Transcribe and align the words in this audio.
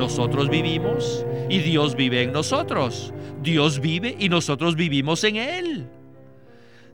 nosotros 0.00 0.48
vivimos 0.48 1.26
y 1.50 1.58
Dios 1.58 1.94
vive 1.94 2.22
en 2.22 2.32
nosotros. 2.32 3.12
Dios 3.42 3.80
vive 3.80 4.16
y 4.18 4.30
nosotros 4.30 4.74
vivimos 4.74 5.22
en 5.24 5.36
Él. 5.36 5.90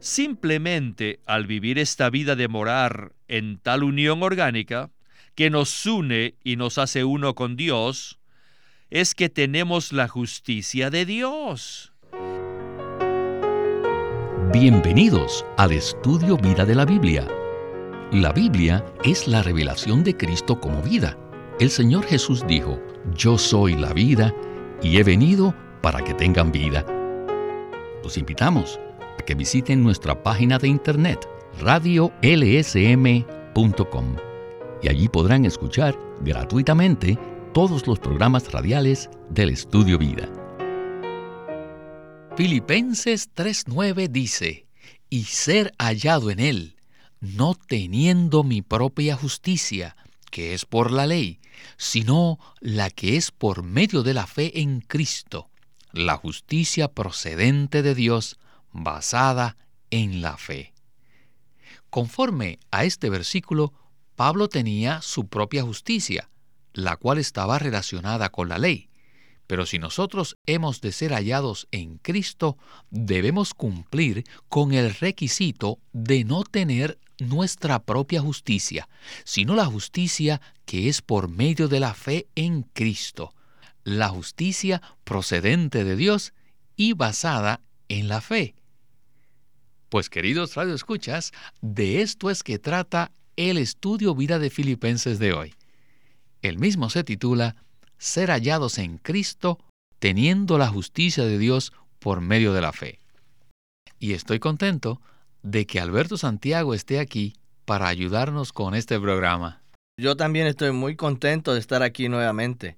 Simplemente 0.01 1.21
al 1.25 1.47
vivir 1.47 1.79
esta 1.79 2.11
vida 2.11 2.35
de 2.35 2.49
morar 2.49 3.13
en 3.29 3.59
tal 3.59 3.85
unión 3.85 4.25
orgánica 4.25 4.91
que 5.37 5.51
nos 5.51 5.87
une 5.87 6.35
y 6.43 6.57
nos 6.57 6.79
hace 6.79 7.05
uno 7.05 7.37
con 7.37 7.55
Dios, 7.55 8.19
es 8.91 9.15
que 9.15 9.29
tenemos 9.29 9.93
la 9.93 10.09
justicia 10.09 10.91
de 10.91 11.07
Dios. 11.07 11.93
Bienvenidos 14.53 15.47
al 15.57 15.71
estudio 15.71 16.37
Vida 16.39 16.65
de 16.65 16.75
la 16.75 16.85
Biblia. 16.85 17.29
La 18.11 18.33
Biblia 18.33 18.85
es 19.05 19.29
la 19.29 19.43
revelación 19.43 20.03
de 20.03 20.17
Cristo 20.17 20.61
como 20.61 20.83
vida. 20.83 21.17
El 21.61 21.71
Señor 21.71 22.05
Jesús 22.05 22.45
dijo, 22.47 22.79
Yo 23.15 23.39
soy 23.39 23.75
la 23.75 23.93
vida 23.93 24.35
y 24.83 24.97
he 24.99 25.05
venido 25.05 25.55
para 25.83 26.03
que 26.03 26.15
tengan 26.15 26.51
vida. 26.51 26.85
Los 28.03 28.19
invitamos 28.19 28.81
a 29.19 29.23
que 29.23 29.35
visiten 29.35 29.83
nuestra 29.83 30.23
página 30.23 30.59
de 30.59 30.69
internet 30.69 31.29
radiolsm.com 31.61 33.27
y 34.83 34.89
allí 34.89 35.09
podrán 35.09 35.45
escuchar 35.45 35.99
gratuitamente 36.21 37.19
todos 37.53 37.87
los 37.87 37.99
programas 37.99 38.53
radiales 38.53 39.09
del 39.31 39.51
Estudio 39.51 39.99
Vida. 39.99 40.29
Filipenses 42.37 43.31
3:9 43.35 44.09
dice, 44.09 44.67
y 45.09 45.25
ser 45.25 45.73
hallado 45.79 46.31
en 46.31 46.41
él, 46.41 46.77
no 47.21 47.55
teniendo 47.55 48.45
mi 48.45 48.61
propia 48.61 49.17
justicia, 49.17 49.97
que 50.37 50.53
es 50.53 50.67
por 50.67 50.93
la 50.93 51.07
ley, 51.07 51.41
sino 51.79 52.39
la 52.61 52.91
que 52.91 53.17
es 53.17 53.31
por 53.31 53.63
medio 53.63 54.03
de 54.03 54.13
la 54.13 54.27
fe 54.27 54.61
en 54.61 54.83
Cristo, 54.83 55.49
la 55.93 56.19
justicia 56.19 56.89
procedente 56.89 57.81
de 57.81 57.95
Dios, 57.95 58.39
basada 58.71 59.57
en 59.89 60.21
la 60.21 60.37
fe. 60.37 60.75
Conforme 61.89 62.59
a 62.71 62.85
este 62.85 63.09
versículo, 63.09 63.73
Pablo 64.15 64.51
tenía 64.51 65.01
su 65.01 65.27
propia 65.27 65.63
justicia, 65.63 66.29
la 66.75 66.99
cual 66.99 67.17
estaba 67.17 67.59
relacionada 67.59 68.29
con 68.29 68.51
la 68.51 68.59
ley. 68.59 68.91
Pero 69.47 69.65
si 69.65 69.79
nosotros 69.79 70.37
hemos 70.45 70.83
de 70.83 70.93
ser 70.93 71.13
hallados 71.15 71.67
en 71.71 71.97
Cristo, 71.97 72.59
debemos 72.91 73.55
cumplir 73.55 74.25
con 74.51 74.75
el 74.75 74.95
requisito 74.95 75.79
de 75.95 76.25
no 76.25 76.45
tener 76.45 76.99
nuestra 77.19 77.83
propia 77.83 78.21
justicia, 78.21 78.89
sino 79.25 79.55
la 79.55 79.67
justicia 79.67 80.41
que 80.65 80.89
es 80.89 81.03
por 81.03 81.29
medio 81.29 81.69
de 81.69 81.81
la 81.81 81.95
fe 81.95 82.27
en 82.35 82.63
Cristo, 82.63 83.35
la 83.85 84.09
justicia 84.09 84.83
procedente 85.05 85.85
de 85.85 85.97
Dios 85.97 86.33
y 86.77 86.93
basada 86.93 87.61
en 87.89 88.09
la 88.09 88.21
fe. 88.21 88.55
Pues 89.89 90.11
queridos 90.11 90.55
radioescuchas, 90.55 91.33
de 91.63 92.03
esto 92.03 92.31
es 92.31 92.43
que 92.43 92.59
trata 92.59 93.13
el 93.37 93.59
estudio 93.59 94.15
vida 94.15 94.39
de 94.39 94.51
Filipenses 94.51 95.19
de 95.19 95.33
hoy. 95.33 95.55
El 96.43 96.59
mismo 96.59 96.91
se 96.91 97.05
titula 97.05 97.57
Ser 97.99 98.31
hallados 98.31 98.79
en 98.79 98.99
Cristo 98.99 99.59
teniendo 99.99 100.59
la 100.59 100.69
justicia 100.69 101.25
de 101.25 101.39
Dios 101.39 101.73
por 101.99 102.21
medio 102.21 102.53
de 102.53 102.61
la 102.61 102.73
fe. 102.73 102.99
Y 103.99 104.13
estoy 104.13 104.39
contento 104.39 105.01
de 105.47 105.65
que 105.65 105.79
Alberto 105.79 106.17
Santiago 106.17 106.75
esté 106.75 106.99
aquí 106.99 107.37
para 107.65 107.87
ayudarnos 107.87 108.53
con 108.53 108.75
este 108.75 108.99
programa. 108.99 109.63
Yo 109.97 110.17
también 110.17 110.49
estoy 110.49 110.73
muy 110.73 110.97
contento 110.97 111.55
de 111.55 111.61
estar 111.61 111.85
aquí 111.85 112.09
nuevamente 112.09 112.77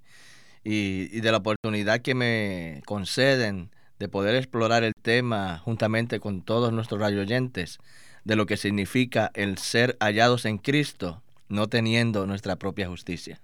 y, 0.64 1.20
de 1.20 1.32
la 1.32 1.38
oportunidad 1.38 2.02
que 2.02 2.14
me 2.14 2.82
conceden 2.84 3.70
de 3.98 4.08
poder 4.08 4.34
explorar 4.34 4.84
el 4.84 4.92
tema 5.00 5.58
juntamente 5.64 6.20
con 6.20 6.42
todos 6.42 6.70
nuestros 6.70 7.00
radioyentes 7.00 7.78
de 8.24 8.36
lo 8.36 8.44
que 8.44 8.58
significa 8.58 9.30
el 9.32 9.56
ser 9.56 9.96
hallados 9.98 10.44
en 10.44 10.58
Cristo, 10.58 11.22
no 11.48 11.68
teniendo 11.68 12.26
nuestra 12.26 12.56
propia 12.56 12.88
justicia. 12.88 13.40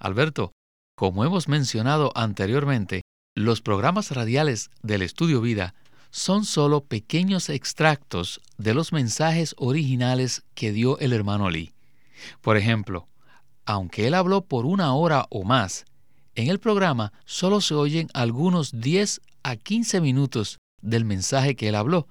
Alberto, 0.00 0.52
como 0.96 1.26
hemos 1.26 1.46
mencionado 1.46 2.10
anteriormente, 2.14 3.02
los 3.36 3.60
programas 3.60 4.12
radiales 4.12 4.70
del 4.82 5.02
Estudio 5.02 5.42
Vida 5.42 5.74
son 6.10 6.44
solo 6.44 6.84
pequeños 6.84 7.48
extractos 7.48 8.40
de 8.58 8.74
los 8.74 8.92
mensajes 8.92 9.54
originales 9.58 10.44
que 10.54 10.72
dio 10.72 10.98
el 10.98 11.12
hermano 11.12 11.50
Lee. 11.50 11.72
Por 12.40 12.56
ejemplo, 12.56 13.08
aunque 13.64 14.06
él 14.06 14.14
habló 14.14 14.42
por 14.42 14.66
una 14.66 14.94
hora 14.94 15.26
o 15.30 15.44
más, 15.44 15.84
en 16.34 16.48
el 16.48 16.60
programa 16.60 17.12
solo 17.24 17.60
se 17.60 17.74
oyen 17.74 18.08
algunos 18.14 18.80
10 18.80 19.20
a 19.42 19.56
15 19.56 20.00
minutos 20.00 20.58
del 20.82 21.04
mensaje 21.04 21.56
que 21.56 21.68
él 21.68 21.74
habló. 21.74 22.06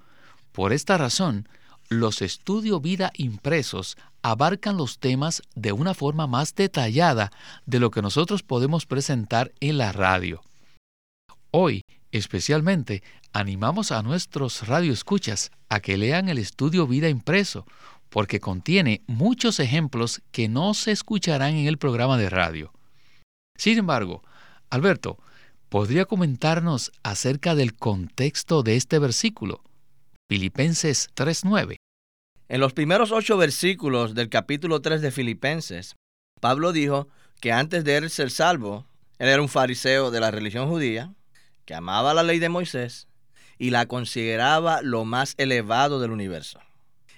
Por 0.52 0.74
esta 0.74 0.98
razón, 0.98 1.48
los 1.90 2.22
estudio 2.22 2.80
vida 2.80 3.12
impresos 3.16 3.98
abarcan 4.22 4.78
los 4.78 4.98
temas 4.98 5.44
de 5.54 5.72
una 5.72 5.94
forma 5.94 6.26
más 6.26 6.56
detallada 6.56 7.32
de 7.66 7.80
lo 7.80 7.92
que 7.92 8.02
nosotros 8.02 8.42
podemos 8.42 8.86
presentar 8.86 9.54
en 9.60 9.78
la 9.78 9.92
radio. 9.92 10.42
Hoy 11.52 11.84
Especialmente, 12.16 13.04
animamos 13.34 13.92
a 13.92 14.02
nuestros 14.02 14.66
radioescuchas 14.70 15.52
a 15.68 15.82
que 15.82 15.98
lean 15.98 16.30
el 16.30 16.38
estudio 16.38 16.88
Vida 16.88 17.10
Impreso, 17.10 17.66
porque 18.08 18.40
contiene 18.40 19.02
muchos 19.06 19.60
ejemplos 19.60 20.22
que 20.32 20.48
no 20.48 20.74
se 20.76 20.94
escucharán 20.94 21.56
en 21.56 21.68
el 21.68 21.78
programa 21.78 22.18
de 22.18 22.30
radio. 22.30 22.72
Sin 23.58 23.78
embargo, 23.80 24.24
Alberto, 24.70 25.18
¿podría 25.68 26.06
comentarnos 26.06 26.94
acerca 27.04 27.54
del 27.54 27.76
contexto 27.76 28.64
de 28.64 28.78
este 28.78 28.98
versículo? 28.98 29.62
Filipenses 30.32 31.10
3.9. 31.16 31.76
En 32.48 32.62
los 32.62 32.72
primeros 32.72 33.12
ocho 33.12 33.36
versículos 33.36 34.16
del 34.16 34.30
capítulo 34.30 34.82
3 34.82 35.02
de 35.02 35.12
Filipenses, 35.12 35.96
Pablo 36.40 36.72
dijo 36.72 37.10
que 37.42 37.52
antes 37.52 37.84
de 37.84 37.98
él 37.98 38.10
ser 38.10 38.32
salvo, 38.32 38.86
él 39.20 39.28
era 39.28 39.42
un 39.42 39.50
fariseo 39.50 40.12
de 40.12 40.22
la 40.22 40.32
religión 40.32 40.70
judía, 40.70 41.14
que 41.66 41.76
amaba 41.76 42.14
la 42.14 42.24
ley 42.24 42.40
de 42.40 42.50
Moisés 42.50 43.08
y 43.58 43.70
la 43.70 43.86
consideraba 43.86 44.82
lo 44.82 45.06
más 45.06 45.34
elevado 45.38 46.00
del 46.00 46.12
universo. 46.12 46.60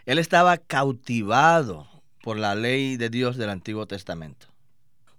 Él 0.05 0.19
estaba 0.19 0.57
cautivado 0.57 1.87
por 2.21 2.37
la 2.37 2.55
ley 2.55 2.97
de 2.97 3.09
Dios 3.09 3.37
del 3.37 3.49
Antiguo 3.49 3.85
Testamento. 3.87 4.47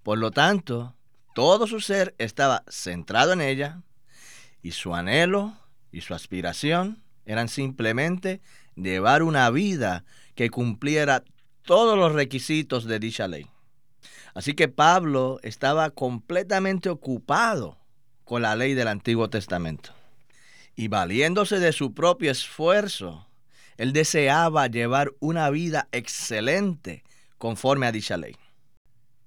Por 0.02 0.18
lo 0.18 0.30
tanto, 0.30 0.94
todo 1.34 1.66
su 1.66 1.80
ser 1.80 2.14
estaba 2.18 2.64
centrado 2.68 3.32
en 3.32 3.40
ella 3.40 3.82
y 4.62 4.72
su 4.72 4.94
anhelo 4.94 5.54
y 5.92 6.00
su 6.00 6.14
aspiración 6.14 7.02
eran 7.26 7.48
simplemente 7.48 8.40
llevar 8.74 9.22
una 9.22 9.50
vida 9.50 10.04
que 10.34 10.50
cumpliera 10.50 11.24
todos 11.62 11.98
los 11.98 12.12
requisitos 12.12 12.84
de 12.84 12.98
dicha 12.98 13.28
ley. 13.28 13.46
Así 14.34 14.54
que 14.54 14.68
Pablo 14.68 15.38
estaba 15.42 15.90
completamente 15.90 16.88
ocupado 16.88 17.76
con 18.28 18.42
la 18.42 18.54
ley 18.54 18.74
del 18.74 18.88
Antiguo 18.88 19.30
Testamento. 19.30 19.94
Y 20.76 20.88
valiéndose 20.88 21.60
de 21.60 21.72
su 21.72 21.94
propio 21.94 22.30
esfuerzo, 22.30 23.26
él 23.78 23.94
deseaba 23.94 24.66
llevar 24.66 25.14
una 25.18 25.48
vida 25.48 25.88
excelente 25.92 27.04
conforme 27.38 27.86
a 27.86 27.92
dicha 27.92 28.18
ley. 28.18 28.36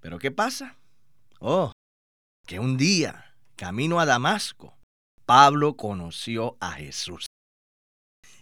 Pero 0.01 0.19
¿qué 0.19 0.29
pasa? 0.29 0.77
Oh, 1.39 1.71
que 2.45 2.59
un 2.59 2.77
día, 2.77 3.33
camino 3.55 3.99
a 3.99 4.05
Damasco, 4.05 4.77
Pablo 5.25 5.75
conoció 5.77 6.55
a 6.59 6.73
Jesús. 6.73 7.25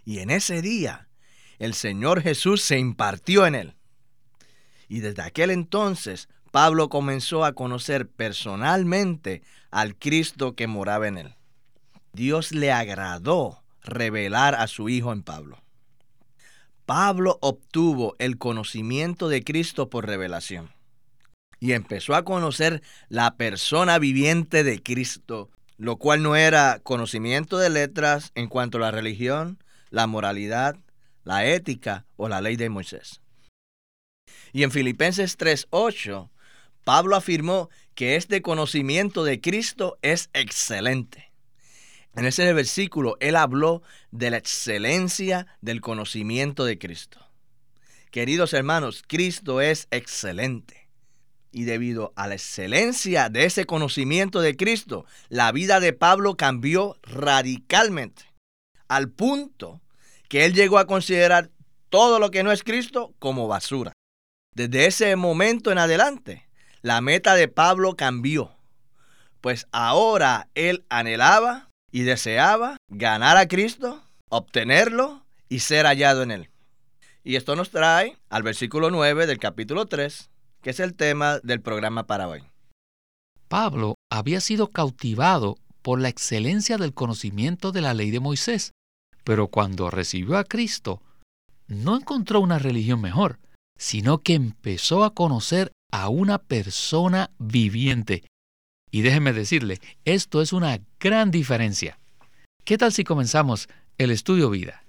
Y 0.03 0.19
en 0.19 0.29
ese 0.29 0.61
día, 0.61 1.07
el 1.57 1.73
Señor 1.73 2.21
Jesús 2.21 2.61
se 2.61 2.77
impartió 2.77 3.45
en 3.45 3.55
él. 3.55 3.75
Y 4.89 4.99
desde 4.99 5.21
aquel 5.21 5.51
entonces, 5.51 6.27
Pablo 6.51 6.89
comenzó 6.89 7.45
a 7.45 7.53
conocer 7.53 8.07
personalmente 8.07 9.43
al 9.71 9.95
Cristo 9.95 10.55
que 10.55 10.67
moraba 10.67 11.07
en 11.07 11.17
él. 11.17 11.35
Dios 12.13 12.51
le 12.51 12.71
agradó 12.71 13.61
revelar 13.83 14.55
a 14.55 14.67
su 14.67 14.89
Hijo 14.89 15.13
en 15.13 15.23
Pablo. 15.23 15.61
Pablo 16.85 17.37
obtuvo 17.41 18.15
el 18.17 18.37
conocimiento 18.37 19.29
de 19.29 19.43
Cristo 19.43 19.89
por 19.89 20.07
revelación 20.07 20.71
y 21.59 21.73
empezó 21.73 22.15
a 22.15 22.23
conocer 22.23 22.81
la 23.09 23.35
persona 23.35 23.99
viviente 23.99 24.63
de 24.63 24.81
Cristo, 24.81 25.49
lo 25.77 25.97
cual 25.97 26.23
no 26.23 26.35
era 26.35 26.79
conocimiento 26.81 27.57
de 27.57 27.69
letras 27.69 28.31
en 28.33 28.47
cuanto 28.47 28.77
a 28.77 28.81
la 28.81 28.91
religión, 28.91 29.61
la 29.91 30.07
moralidad, 30.07 30.77
la 31.23 31.45
ética 31.45 32.05
o 32.17 32.27
la 32.27 32.41
ley 32.41 32.55
de 32.55 32.69
Moisés. 32.69 33.21
Y 34.51 34.63
en 34.63 34.71
Filipenses 34.71 35.37
3:8 35.37 36.31
Pablo 36.89 37.15
afirmó 37.15 37.69
que 37.93 38.15
este 38.15 38.41
conocimiento 38.41 39.23
de 39.23 39.39
Cristo 39.39 39.99
es 40.01 40.31
excelente. 40.33 41.31
En 42.15 42.25
ese 42.25 42.51
versículo 42.51 43.15
él 43.19 43.35
habló 43.35 43.83
de 44.09 44.31
la 44.31 44.37
excelencia 44.37 45.45
del 45.61 45.81
conocimiento 45.81 46.65
de 46.65 46.79
Cristo. 46.79 47.19
Queridos 48.09 48.53
hermanos, 48.55 49.03
Cristo 49.07 49.61
es 49.61 49.87
excelente. 49.91 50.89
Y 51.51 51.65
debido 51.65 52.11
a 52.15 52.25
la 52.25 52.33
excelencia 52.33 53.29
de 53.29 53.45
ese 53.45 53.67
conocimiento 53.67 54.41
de 54.41 54.57
Cristo, 54.57 55.05
la 55.27 55.51
vida 55.51 55.79
de 55.79 55.93
Pablo 55.93 56.37
cambió 56.37 56.97
radicalmente, 57.03 58.23
al 58.87 59.11
punto 59.11 59.79
que 60.27 60.43
él 60.43 60.55
llegó 60.55 60.79
a 60.79 60.87
considerar 60.87 61.51
todo 61.89 62.17
lo 62.17 62.31
que 62.31 62.41
no 62.41 62.51
es 62.51 62.63
Cristo 62.63 63.13
como 63.19 63.47
basura. 63.47 63.93
Desde 64.55 64.87
ese 64.87 65.15
momento 65.15 65.71
en 65.71 65.77
adelante, 65.77 66.48
la 66.81 67.01
meta 67.01 67.35
de 67.35 67.47
Pablo 67.47 67.95
cambió, 67.95 68.51
pues 69.41 69.67
ahora 69.71 70.49
él 70.55 70.85
anhelaba 70.89 71.69
y 71.91 72.01
deseaba 72.01 72.77
ganar 72.89 73.37
a 73.37 73.47
Cristo, 73.47 74.01
obtenerlo 74.29 75.25
y 75.49 75.59
ser 75.59 75.85
hallado 75.85 76.23
en 76.23 76.31
él. 76.31 76.49
Y 77.23 77.35
esto 77.35 77.55
nos 77.55 77.69
trae 77.69 78.17
al 78.29 78.43
versículo 78.43 78.91
9 78.91 79.27
del 79.27 79.39
capítulo 79.39 79.87
3, 79.87 80.29
que 80.61 80.69
es 80.69 80.79
el 80.79 80.95
tema 80.95 81.39
del 81.39 81.61
programa 81.61 82.05
para 82.07 82.27
hoy. 82.27 82.43
Pablo 83.47 83.95
había 84.09 84.41
sido 84.41 84.67
cautivado 84.67 85.57
por 85.81 85.99
la 85.99 86.09
excelencia 86.09 86.77
del 86.77 86.93
conocimiento 86.93 87.71
de 87.71 87.81
la 87.81 87.93
ley 87.93 88.11
de 88.11 88.19
Moisés, 88.19 88.71
pero 89.23 89.47
cuando 89.47 89.89
recibió 89.89 90.37
a 90.37 90.43
Cristo, 90.43 91.01
no 91.67 91.95
encontró 91.95 92.39
una 92.41 92.59
religión 92.59 93.01
mejor, 93.01 93.39
sino 93.77 94.19
que 94.19 94.33
empezó 94.33 95.03
a 95.03 95.13
conocer 95.13 95.71
a 95.91 96.09
una 96.09 96.37
persona 96.37 97.31
viviente. 97.37 98.23
Y 98.91 99.01
déjeme 99.01 99.33
decirle, 99.33 99.79
esto 100.05 100.41
es 100.41 100.53
una 100.53 100.79
gran 100.99 101.31
diferencia. 101.31 101.99
¿Qué 102.63 102.77
tal 102.77 102.91
si 102.91 103.03
comenzamos 103.03 103.67
el 103.97 104.11
estudio 104.11 104.49
vida? 104.49 104.83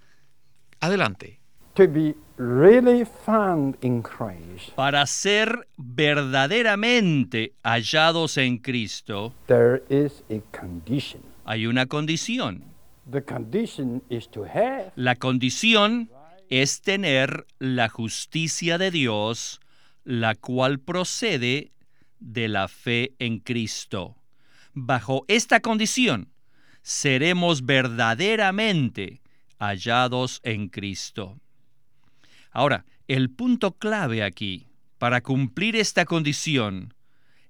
Adelante. 0.81 1.41
Para 4.75 5.06
ser 5.06 5.69
verdaderamente 5.76 7.53
hallados 7.62 8.37
en 8.37 8.58
Cristo, 8.58 9.35
hay 11.44 11.67
una 11.67 11.87
condición. 11.87 12.64
La 14.96 15.17
condición 15.17 16.11
es 16.49 16.81
tener 16.82 17.46
la 17.58 17.88
justicia 17.88 18.79
de 18.79 18.91
Dios, 18.91 19.61
la 20.10 20.34
cual 20.34 20.80
procede 20.80 21.70
de 22.18 22.48
la 22.48 22.66
fe 22.66 23.14
en 23.20 23.38
Cristo. 23.38 24.16
Bajo 24.74 25.24
esta 25.28 25.60
condición, 25.60 26.32
seremos 26.82 27.64
verdaderamente 27.64 29.22
hallados 29.60 30.40
en 30.42 30.68
Cristo. 30.68 31.38
Ahora, 32.50 32.86
el 33.06 33.30
punto 33.30 33.78
clave 33.78 34.24
aquí 34.24 34.66
para 34.98 35.20
cumplir 35.20 35.76
esta 35.76 36.04
condición 36.04 36.92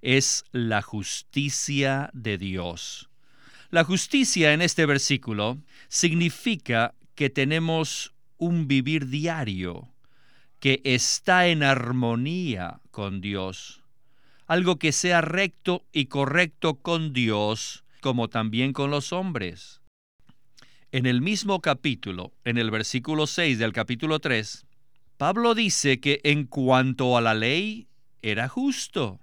es 0.02 0.44
la 0.52 0.82
justicia 0.82 2.10
de 2.12 2.36
Dios. 2.36 3.08
La 3.70 3.84
justicia 3.84 4.52
en 4.52 4.60
este 4.60 4.84
versículo 4.84 5.56
significa 5.88 6.94
que 7.14 7.30
tenemos 7.30 8.12
un 8.36 8.68
vivir 8.68 9.06
diario 9.06 9.89
que 10.60 10.82
está 10.84 11.48
en 11.48 11.62
armonía 11.62 12.80
con 12.90 13.20
Dios, 13.20 13.82
algo 14.46 14.78
que 14.78 14.92
sea 14.92 15.22
recto 15.22 15.84
y 15.92 16.06
correcto 16.06 16.74
con 16.76 17.12
Dios 17.12 17.84
como 18.00 18.28
también 18.28 18.72
con 18.72 18.90
los 18.90 19.12
hombres. 19.12 19.80
En 20.92 21.06
el 21.06 21.22
mismo 21.22 21.60
capítulo, 21.60 22.32
en 22.44 22.58
el 22.58 22.70
versículo 22.70 23.26
6 23.26 23.58
del 23.58 23.72
capítulo 23.72 24.18
3, 24.18 24.66
Pablo 25.16 25.54
dice 25.54 26.00
que 26.00 26.20
en 26.24 26.44
cuanto 26.44 27.16
a 27.16 27.20
la 27.20 27.34
ley 27.34 27.88
era 28.22 28.48
justo. 28.48 29.20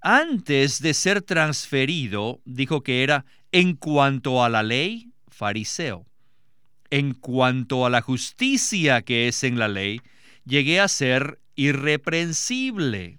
Antes 0.00 0.82
de 0.82 0.92
ser 0.92 1.22
transferido, 1.22 2.40
dijo 2.44 2.82
que 2.82 3.02
era 3.02 3.24
en 3.52 3.76
cuanto 3.76 4.44
a 4.44 4.48
la 4.48 4.62
ley 4.62 5.12
fariseo. 5.28 6.06
En 6.90 7.14
cuanto 7.14 7.86
a 7.86 7.90
la 7.90 8.02
justicia 8.02 9.02
que 9.02 9.28
es 9.28 9.44
en 9.44 9.58
la 9.58 9.68
ley, 9.68 10.00
llegué 10.44 10.80
a 10.80 10.88
ser 10.88 11.40
irreprensible. 11.56 13.18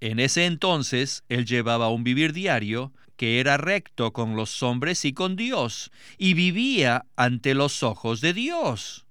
En 0.00 0.20
ese 0.20 0.46
entonces 0.46 1.24
él 1.28 1.46
llevaba 1.46 1.88
un 1.88 2.04
vivir 2.04 2.32
diario 2.32 2.92
que 3.16 3.40
era 3.40 3.56
recto 3.56 4.12
con 4.12 4.36
los 4.36 4.62
hombres 4.62 5.04
y 5.04 5.12
con 5.12 5.36
Dios, 5.36 5.90
y 6.18 6.34
vivía 6.34 7.06
ante 7.16 7.54
los 7.54 7.82
ojos 7.82 8.20
de 8.20 8.34
Dios. 8.34 9.06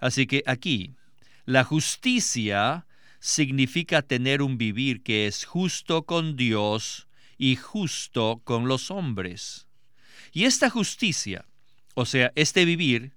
Así 0.00 0.26
que 0.26 0.42
aquí, 0.46 0.94
la 1.44 1.62
justicia 1.62 2.86
significa 3.20 4.02
tener 4.02 4.42
un 4.42 4.58
vivir 4.58 5.02
que 5.02 5.28
es 5.28 5.44
justo 5.44 6.02
con 6.02 6.36
Dios 6.36 7.06
y 7.38 7.54
justo 7.54 8.40
con 8.42 8.66
los 8.66 8.90
hombres. 8.90 9.68
Y 10.32 10.44
esta 10.44 10.70
justicia, 10.70 11.44
o 11.94 12.04
sea, 12.04 12.32
este 12.34 12.64
vivir, 12.64 13.12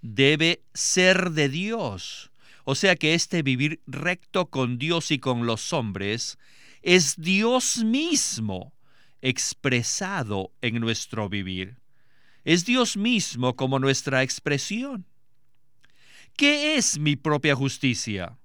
debe 0.00 0.62
ser 0.72 1.32
de 1.32 1.50
Dios. 1.50 2.31
O 2.64 2.74
sea 2.74 2.96
que 2.96 3.14
este 3.14 3.42
vivir 3.42 3.80
recto 3.86 4.46
con 4.46 4.78
Dios 4.78 5.10
y 5.10 5.18
con 5.18 5.46
los 5.46 5.72
hombres 5.72 6.38
es 6.82 7.16
Dios 7.16 7.82
mismo 7.84 8.72
expresado 9.20 10.52
en 10.60 10.80
nuestro 10.80 11.28
vivir. 11.28 11.76
Es 12.44 12.64
Dios 12.64 12.96
mismo 12.96 13.56
como 13.56 13.78
nuestra 13.78 14.22
expresión. 14.22 15.06
¿Qué 16.36 16.76
es 16.76 16.98
mi 16.98 17.16
propia 17.16 17.54
justicia? 17.54 18.38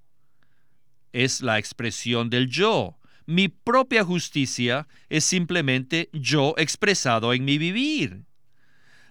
Es 1.14 1.42
la 1.42 1.58
expresión 1.58 2.30
del 2.30 2.48
yo. 2.50 2.98
Mi 3.26 3.50
propia 3.50 4.04
justicia 4.04 4.88
es 5.10 5.26
simplemente 5.26 6.10
yo 6.14 6.54
expresado 6.58 7.34
en 7.34 7.46
mi 7.46 7.58
vivir. 7.58 8.26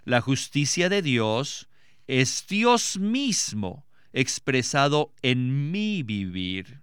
La 0.04 0.20
justicia 0.20 0.88
de 0.88 1.02
Dios 1.02 1.68
es 2.06 2.46
Dios 2.46 2.98
mismo 2.98 3.85
expresado 4.16 5.12
en 5.20 5.70
mi 5.70 6.02
vivir. 6.02 6.80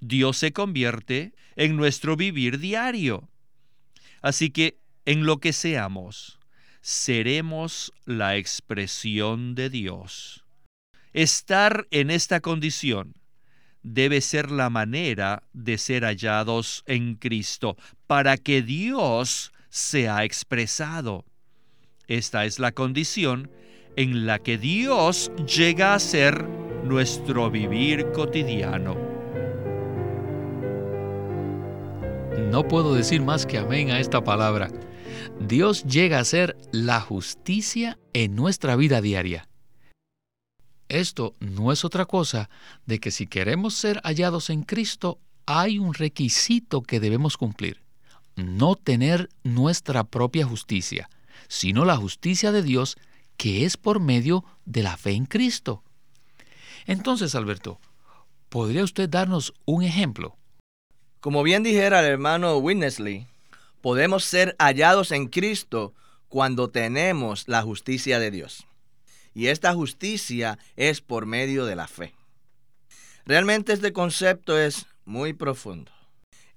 Dios 0.00 0.38
se 0.38 0.52
convierte 0.52 1.32
en 1.54 1.76
nuestro 1.76 2.16
vivir 2.16 2.58
diario. 2.58 3.28
Así 4.22 4.50
que 4.50 4.76
en 5.04 5.24
lo 5.24 5.38
que 5.38 5.52
seamos, 5.52 6.40
seremos 6.80 7.92
la 8.06 8.36
expresión 8.36 9.54
de 9.54 9.70
Dios. 9.70 10.44
Estar 11.12 11.86
en 11.92 12.10
esta 12.10 12.40
condición 12.40 13.14
debe 13.84 14.20
ser 14.20 14.50
la 14.50 14.68
manera 14.68 15.44
de 15.52 15.78
ser 15.78 16.02
hallados 16.02 16.82
en 16.86 17.14
Cristo 17.14 17.76
para 18.08 18.36
que 18.36 18.62
Dios 18.62 19.52
sea 19.68 20.24
expresado. 20.24 21.24
Esta 22.08 22.46
es 22.46 22.58
la 22.58 22.72
condición 22.72 23.48
en 23.96 24.26
la 24.26 24.38
que 24.38 24.58
Dios 24.58 25.30
llega 25.46 25.94
a 25.94 25.98
ser 25.98 26.44
nuestro 26.84 27.50
vivir 27.50 28.10
cotidiano. 28.12 28.96
No 32.50 32.66
puedo 32.66 32.94
decir 32.94 33.22
más 33.22 33.46
que 33.46 33.58
amén 33.58 33.90
a 33.90 34.00
esta 34.00 34.24
palabra. 34.24 34.70
Dios 35.40 35.84
llega 35.84 36.18
a 36.18 36.24
ser 36.24 36.56
la 36.70 37.00
justicia 37.00 37.98
en 38.12 38.34
nuestra 38.34 38.76
vida 38.76 39.00
diaria. 39.00 39.48
Esto 40.88 41.34
no 41.40 41.72
es 41.72 41.84
otra 41.84 42.04
cosa 42.04 42.50
de 42.84 42.98
que 42.98 43.10
si 43.10 43.26
queremos 43.26 43.74
ser 43.74 44.00
hallados 44.04 44.50
en 44.50 44.62
Cristo, 44.62 45.18
hay 45.46 45.78
un 45.78 45.94
requisito 45.94 46.82
que 46.82 47.00
debemos 47.00 47.36
cumplir. 47.36 47.82
No 48.36 48.76
tener 48.76 49.28
nuestra 49.42 50.04
propia 50.04 50.46
justicia, 50.46 51.08
sino 51.48 51.84
la 51.84 51.96
justicia 51.96 52.52
de 52.52 52.62
Dios 52.62 52.96
que 53.36 53.64
es 53.64 53.76
por 53.76 54.00
medio 54.00 54.44
de 54.64 54.82
la 54.82 54.96
fe 54.96 55.12
en 55.12 55.26
Cristo. 55.26 55.82
Entonces, 56.86 57.34
Alberto, 57.34 57.80
¿podría 58.48 58.84
usted 58.84 59.08
darnos 59.08 59.54
un 59.64 59.82
ejemplo? 59.82 60.36
Como 61.20 61.42
bien 61.42 61.62
dijera 61.62 62.00
el 62.00 62.06
hermano 62.06 62.56
Winnesley, 62.58 63.26
podemos 63.80 64.24
ser 64.24 64.56
hallados 64.58 65.12
en 65.12 65.28
Cristo 65.28 65.94
cuando 66.28 66.68
tenemos 66.68 67.46
la 67.48 67.62
justicia 67.62 68.18
de 68.18 68.30
Dios 68.30 68.66
y 69.34 69.46
esta 69.48 69.74
justicia 69.74 70.58
es 70.76 71.00
por 71.00 71.26
medio 71.26 71.64
de 71.64 71.76
la 71.76 71.88
fe. 71.88 72.14
Realmente 73.24 73.72
este 73.72 73.92
concepto 73.92 74.58
es 74.58 74.86
muy 75.04 75.32
profundo. 75.32 75.92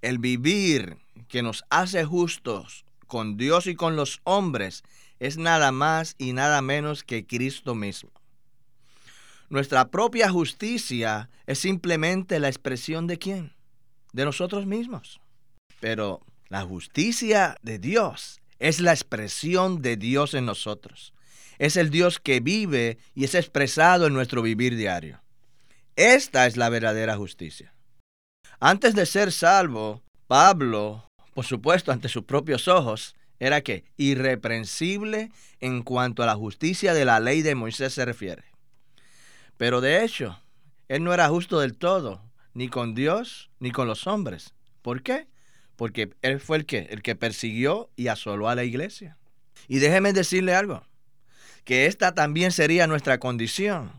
El 0.01 0.19
vivir 0.19 0.97
que 1.27 1.41
nos 1.41 1.63
hace 1.69 2.05
justos 2.05 2.85
con 3.07 3.37
Dios 3.37 3.67
y 3.67 3.75
con 3.75 3.95
los 3.95 4.21
hombres 4.23 4.83
es 5.19 5.37
nada 5.37 5.71
más 5.71 6.15
y 6.17 6.33
nada 6.33 6.61
menos 6.61 7.03
que 7.03 7.25
Cristo 7.25 7.75
mismo. 7.75 8.11
Nuestra 9.49 9.89
propia 9.89 10.29
justicia 10.29 11.29
es 11.45 11.59
simplemente 11.59 12.39
la 12.39 12.47
expresión 12.47 13.07
de 13.07 13.17
quién? 13.17 13.53
De 14.11 14.25
nosotros 14.25 14.65
mismos. 14.65 15.19
Pero 15.79 16.21
la 16.49 16.63
justicia 16.63 17.57
de 17.61 17.79
Dios 17.79 18.41
es 18.59 18.79
la 18.79 18.91
expresión 18.91 19.81
de 19.81 19.97
Dios 19.97 20.33
en 20.33 20.45
nosotros 20.45 21.13
es 21.57 21.77
el 21.77 21.89
Dios 21.89 22.19
que 22.19 22.39
vive 22.39 22.97
y 23.13 23.23
es 23.23 23.35
expresado 23.35 24.07
en 24.07 24.13
nuestro 24.13 24.41
vivir 24.41 24.75
diario. 24.75 25.21
Esta 25.95 26.47
es 26.47 26.57
la 26.57 26.69
verdadera 26.69 27.15
justicia. 27.15 27.73
Antes 28.59 28.95
de 28.95 29.05
ser 29.05 29.31
salvo, 29.31 30.03
Pablo, 30.27 31.07
por 31.33 31.45
supuesto, 31.45 31.91
ante 31.91 32.09
sus 32.09 32.23
propios 32.23 32.67
ojos, 32.67 33.15
era 33.45 33.61
que 33.61 33.83
irreprensible 33.97 35.31
en 35.59 35.83
cuanto 35.83 36.23
a 36.23 36.25
la 36.25 36.35
justicia 36.35 36.95
de 36.95 37.05
la 37.05 37.19
ley 37.19 37.43
de 37.43 37.53
Moisés 37.53 37.93
se 37.93 38.03
refiere. 38.03 38.43
Pero 39.57 39.81
de 39.81 40.03
hecho, 40.03 40.39
él 40.87 41.03
no 41.03 41.13
era 41.13 41.29
justo 41.29 41.59
del 41.59 41.77
todo, 41.77 42.21
ni 42.55 42.69
con 42.69 42.95
Dios, 42.95 43.51
ni 43.59 43.71
con 43.71 43.87
los 43.87 44.07
hombres. 44.07 44.55
¿Por 44.81 45.03
qué? 45.03 45.27
Porque 45.75 46.15
él 46.23 46.39
fue 46.39 46.57
el 46.57 46.65
que, 46.65 46.87
el 46.89 47.03
que 47.03 47.15
persiguió 47.15 47.91
y 47.95 48.07
asoló 48.07 48.49
a 48.49 48.55
la 48.55 48.63
iglesia. 48.63 49.15
Y 49.67 49.77
déjeme 49.77 50.11
decirle 50.11 50.55
algo, 50.55 50.83
que 51.65 51.85
esta 51.85 52.15
también 52.15 52.51
sería 52.51 52.87
nuestra 52.87 53.19
condición 53.19 53.91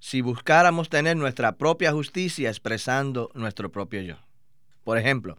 si 0.00 0.20
buscáramos 0.20 0.88
tener 0.88 1.16
nuestra 1.16 1.52
propia 1.52 1.92
justicia 1.92 2.48
expresando 2.48 3.30
nuestro 3.34 3.70
propio 3.70 4.00
yo. 4.02 4.16
Por 4.82 4.98
ejemplo, 4.98 5.38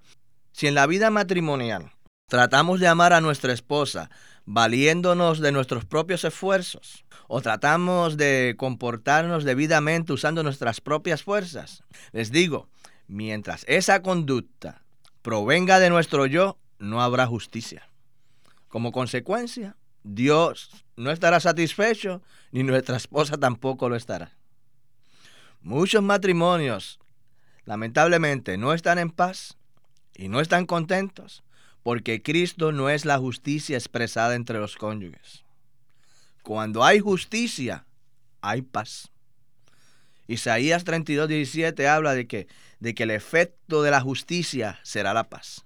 si 0.54 0.68
en 0.68 0.76
la 0.76 0.88
vida 0.88 1.10
matrimonial 1.10 1.92
tratamos 2.32 2.80
de 2.80 2.88
amar 2.88 3.12
a 3.12 3.20
nuestra 3.20 3.52
esposa 3.52 4.10
valiéndonos 4.46 5.42
de 5.42 5.52
nuestros 5.52 5.84
propios 5.84 6.24
esfuerzos, 6.24 7.04
o 7.28 7.42
tratamos 7.42 8.16
de 8.16 8.56
comportarnos 8.58 9.44
debidamente 9.44 10.14
usando 10.14 10.42
nuestras 10.42 10.80
propias 10.80 11.24
fuerzas, 11.24 11.84
les 12.14 12.32
digo, 12.32 12.70
mientras 13.06 13.66
esa 13.68 14.02
conducta 14.02 14.82
provenga 15.22 15.80
de 15.80 15.90
nuestro 15.90 16.26
yo, 16.26 16.58
no 16.80 17.02
habrá 17.02 17.28
justicia. 17.28 17.90
Como 18.70 18.94
consecuencia, 18.94 19.76
Dios 20.04 20.86
no 20.96 21.12
estará 21.12 21.42
satisfecho, 21.42 22.22
ni 22.54 22.64
nuestra 22.64 22.96
esposa 22.96 23.38
tampoco 23.38 23.90
lo 23.90 23.98
estará. 23.98 24.32
Muchos 25.60 26.02
matrimonios, 26.02 26.98
lamentablemente, 27.66 28.58
no 28.58 28.74
están 28.74 29.00
en 29.00 29.10
paz 29.10 29.58
y 30.16 30.30
no 30.30 30.40
están 30.40 30.66
contentos 30.66 31.44
porque 31.84 32.22
Cristo 32.22 32.72
no 32.72 32.90
es 32.90 33.06
la 33.06 33.18
justicia 33.18 33.78
expresada 33.78 34.36
entre 34.36 34.60
los 34.60 34.76
cónyuges. 34.76 35.44
Cuando 36.44 36.84
hay 36.84 37.00
justicia, 37.00 37.86
hay 38.42 38.62
paz. 38.62 39.10
Isaías 40.28 40.84
32, 40.84 41.28
17 41.28 41.88
habla 41.88 42.14
de 42.14 42.28
que, 42.28 42.48
de 42.80 42.94
que 42.96 43.04
el 43.04 43.12
efecto 43.12 43.84
de 43.84 43.92
la 43.92 44.02
justicia 44.02 44.80
será 44.84 45.14
la 45.14 45.30
paz. 45.30 45.66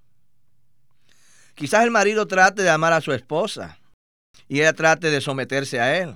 Quizás 1.54 1.84
el 1.84 1.92
marido 1.92 2.28
trate 2.28 2.64
de 2.64 2.70
amar 2.70 2.94
a 2.94 3.02
su 3.02 3.14
esposa 3.14 3.80
y 4.48 4.60
ella 4.60 4.74
trate 4.74 5.10
de 5.10 5.22
someterse 5.22 5.80
a 5.80 5.98
él. 5.98 6.16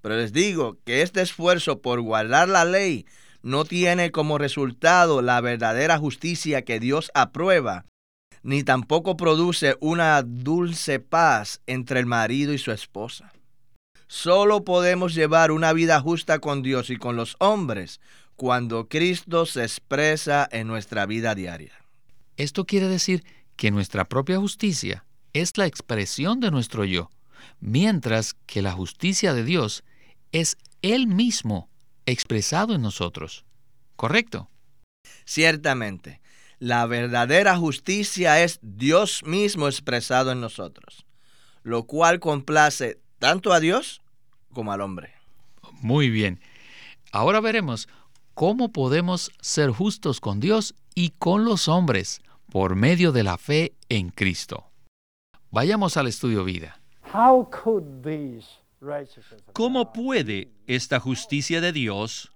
Pero 0.00 0.16
les 0.16 0.32
digo 0.32 0.78
que 0.84 1.02
este 1.02 1.22
esfuerzo 1.22 1.80
por 1.80 2.00
guardar 2.00 2.48
la 2.48 2.64
ley 2.64 3.06
no 3.42 3.64
tiene 3.64 4.10
como 4.10 4.38
resultado 4.38 5.22
la 5.22 5.40
verdadera 5.40 5.98
justicia 5.98 6.62
que 6.62 6.80
Dios 6.80 7.10
aprueba, 7.14 7.84
ni 8.44 8.62
tampoco 8.62 9.16
produce 9.16 9.76
una 9.80 10.22
dulce 10.22 11.00
paz 11.00 11.60
entre 11.66 11.98
el 11.98 12.06
marido 12.06 12.52
y 12.52 12.58
su 12.58 12.70
esposa. 12.70 13.32
Solo 14.06 14.64
podemos 14.64 15.14
llevar 15.14 15.50
una 15.50 15.72
vida 15.72 15.98
justa 16.00 16.38
con 16.38 16.62
Dios 16.62 16.90
y 16.90 16.96
con 16.96 17.16
los 17.16 17.36
hombres 17.40 18.00
cuando 18.36 18.88
Cristo 18.88 19.46
se 19.46 19.62
expresa 19.62 20.46
en 20.52 20.68
nuestra 20.68 21.06
vida 21.06 21.34
diaria. 21.34 21.72
Esto 22.36 22.66
quiere 22.66 22.86
decir 22.86 23.24
que 23.56 23.70
nuestra 23.70 24.04
propia 24.04 24.38
justicia 24.38 25.06
es 25.32 25.56
la 25.56 25.66
expresión 25.66 26.40
de 26.40 26.50
nuestro 26.50 26.84
yo, 26.84 27.10
mientras 27.60 28.34
que 28.46 28.60
la 28.60 28.72
justicia 28.72 29.32
de 29.32 29.44
Dios 29.44 29.84
es 30.32 30.58
Él 30.82 31.06
mismo 31.06 31.70
expresado 32.04 32.74
en 32.74 32.82
nosotros. 32.82 33.46
¿Correcto? 33.96 34.50
Ciertamente, 35.24 36.20
la 36.58 36.86
verdadera 36.86 37.56
justicia 37.56 38.42
es 38.42 38.58
Dios 38.62 39.22
mismo 39.24 39.66
expresado 39.66 40.32
en 40.32 40.40
nosotros, 40.40 41.04
lo 41.62 41.84
cual 41.84 42.20
complace 42.20 43.00
tanto 43.18 43.52
a 43.52 43.60
Dios 43.60 44.02
como 44.52 44.72
al 44.72 44.80
hombre. 44.80 45.14
Muy 45.80 46.10
bien. 46.10 46.40
Ahora 47.12 47.40
veremos 47.40 47.88
cómo 48.34 48.72
podemos 48.72 49.30
ser 49.40 49.70
justos 49.70 50.20
con 50.20 50.40
Dios 50.40 50.74
y 50.94 51.10
con 51.10 51.44
los 51.44 51.68
hombres 51.68 52.20
por 52.50 52.76
medio 52.76 53.12
de 53.12 53.24
la 53.24 53.38
fe 53.38 53.74
en 53.88 54.10
Cristo. 54.10 54.70
Vayamos 55.50 55.96
al 55.96 56.06
estudio 56.06 56.44
vida. 56.44 56.80
¿Cómo 59.52 59.92
puede 59.92 60.50
esta 60.66 61.00
justicia 61.00 61.60
de 61.60 61.72
Dios 61.72 62.32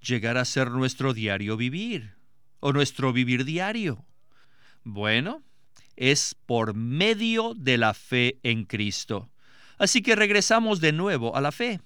llegar 0.00 0.36
a 0.36 0.44
ser 0.44 0.70
nuestro 0.70 1.14
diario 1.14 1.56
vivir 1.56 2.15
o 2.60 2.72
nuestro 2.72 3.12
vivir 3.12 3.44
diario? 3.44 4.04
Bueno, 4.84 5.42
es 5.96 6.36
por 6.46 6.74
medio 6.74 7.54
de 7.54 7.78
la 7.78 7.94
fe 7.94 8.38
en 8.42 8.64
Cristo. 8.64 9.30
Así 9.78 10.02
que 10.02 10.16
regresamos 10.16 10.80
de 10.80 10.92
nuevo 10.92 11.36
a 11.36 11.40
la 11.40 11.52
fe. 11.52 11.80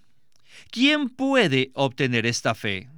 ¿Quién 0.70 1.08
puede 1.08 1.70
obtener 1.74 2.26
esta 2.26 2.54
fe? 2.54 2.88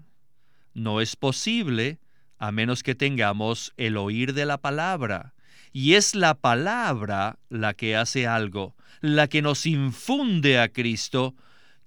No 0.74 1.00
es 1.00 1.16
posible 1.16 1.98
a 2.38 2.50
menos 2.50 2.82
que 2.82 2.96
tengamos 2.96 3.72
el 3.76 3.96
oír 3.96 4.34
de 4.34 4.46
la 4.46 4.58
palabra. 4.58 5.32
Y 5.72 5.94
es 5.94 6.14
la 6.14 6.34
palabra 6.34 7.38
la 7.48 7.72
que 7.72 7.94
hace 7.94 8.26
algo, 8.26 8.74
la 9.00 9.28
que 9.28 9.42
nos 9.42 9.64
infunde 9.64 10.58
a 10.58 10.68
Cristo, 10.68 11.34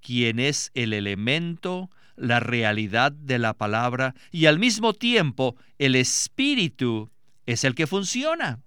quien 0.01 0.39
es 0.39 0.71
el 0.73 0.93
elemento, 0.93 1.89
la 2.15 2.39
realidad 2.39 3.11
de 3.11 3.39
la 3.39 3.53
palabra, 3.53 4.15
y 4.31 4.45
al 4.45 4.59
mismo 4.59 4.93
tiempo 4.93 5.55
el 5.77 5.95
Espíritu 5.95 7.09
es 7.45 7.63
el 7.63 7.75
que 7.75 7.87
funciona. 7.87 8.59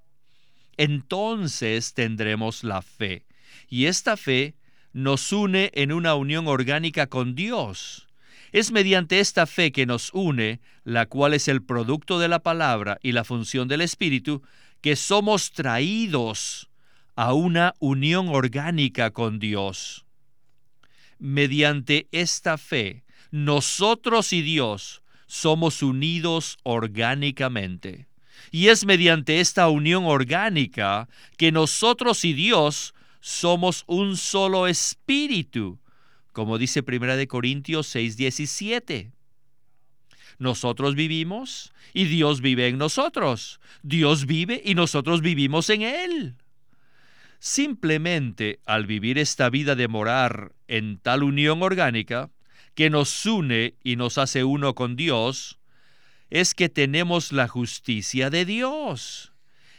Entonces 0.76 1.95
tendremos 1.95 2.62
la 2.64 2.83
fe, 2.83 3.26
y 3.69 3.87
esta 3.87 4.17
fe 4.17 4.55
nos 4.93 5.33
une 5.33 5.71
en 5.75 5.93
una 5.93 6.14
unión 6.14 6.47
orgánica 6.49 7.07
con 7.07 7.35
Dios. 7.35 8.07
Es 8.52 8.73
mediante 8.73 9.21
esta 9.21 9.47
fe 9.47 9.73
que 9.73 9.87
nos 9.87 10.11
une, 10.14 10.61
la 10.85 11.07
cual 11.07 11.35
es 11.35 11.49
el 11.49 11.62
producto 11.62 12.19
de 12.19 12.28
la 12.28 12.38
palabra 12.38 12.99
y 13.02 13.12
la 13.12 13.25
función 13.25 13.69
del 13.69 13.83
Espíritu, 13.83 14.43
que 14.81 14.97
somos 14.97 15.52
traídos 15.52 16.71
a 17.14 17.35
una 17.35 17.75
unión 17.78 18.28
orgánica 18.28 19.11
con 19.11 19.38
Dios. 19.38 20.07
Mediante 21.19 22.09
esta 22.12 22.57
fe, 22.57 23.02
nosotros 23.30 24.32
y 24.32 24.42
Dios 24.42 25.02
somos 25.26 25.82
unidos 25.82 26.58
orgánicamente. 26.62 28.08
Y 28.50 28.68
es 28.68 28.87
mediante 28.87 29.40
esta 29.40 29.68
unión 29.68 30.04
orgánica 30.06 31.08
que 31.37 31.52
nosotros 31.52 32.25
y 32.25 32.32
Dios 32.32 32.94
somos 33.20 33.85
un 33.87 34.16
solo 34.16 34.66
espíritu, 34.66 35.78
como 36.32 36.56
dice 36.56 36.82
1 36.82 37.26
Corintios 37.28 37.94
6:17. 37.94 39.12
Nosotros 40.38 40.94
vivimos 40.94 41.73
y 41.92 42.04
Dios 42.04 42.40
vive 42.40 42.68
en 42.68 42.78
nosotros. 42.78 43.61
Dios 43.82 44.25
vive 44.25 44.62
y 44.64 44.75
nosotros 44.75 45.20
vivimos 45.20 45.68
en 45.68 45.82
Él. 45.82 46.37
Simplemente 47.40 48.61
al 48.64 48.87
vivir 48.87 49.18
esta 49.18 49.50
vida 49.50 49.75
de 49.75 49.88
morar 49.88 50.52
en 50.68 50.99
tal 50.99 51.23
unión 51.23 51.62
orgánica 51.62 52.30
que 52.78 52.90
nos 52.90 53.26
une 53.26 53.75
y 53.82 53.97
nos 53.97 54.18
hace 54.18 54.44
uno 54.44 54.76
con 54.76 54.94
Dios, 54.94 55.58
es 56.30 56.54
que 56.54 56.68
tenemos 56.68 57.32
la 57.32 57.49
justicia 57.49 58.30
de 58.30 58.44
Dios. 58.44 59.32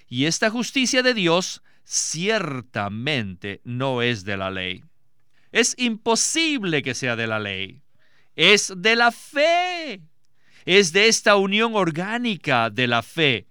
Y 0.10 0.26
esta 0.26 0.50
justicia 0.50 1.02
de 1.02 1.14
Dios 1.14 1.64
ciertamente 1.86 3.62
no 3.64 4.02
es 4.02 4.26
de 4.26 4.36
la 4.36 4.52
ley. 4.52 4.84
Es 5.54 5.76
imposible 5.78 6.82
que 6.82 6.94
sea 6.94 7.16
de 7.16 7.28
la 7.28 7.40
ley. 7.40 7.84
Es 8.36 8.74
de 8.76 8.98
la 8.98 9.14
fe 9.14 10.02
es 10.66 10.92
de 10.92 11.08
esta 11.08 11.38
unión 11.38 11.76
orgánica 11.76 12.70
de 12.70 12.88
la 12.88 13.02
fe, 13.02 13.48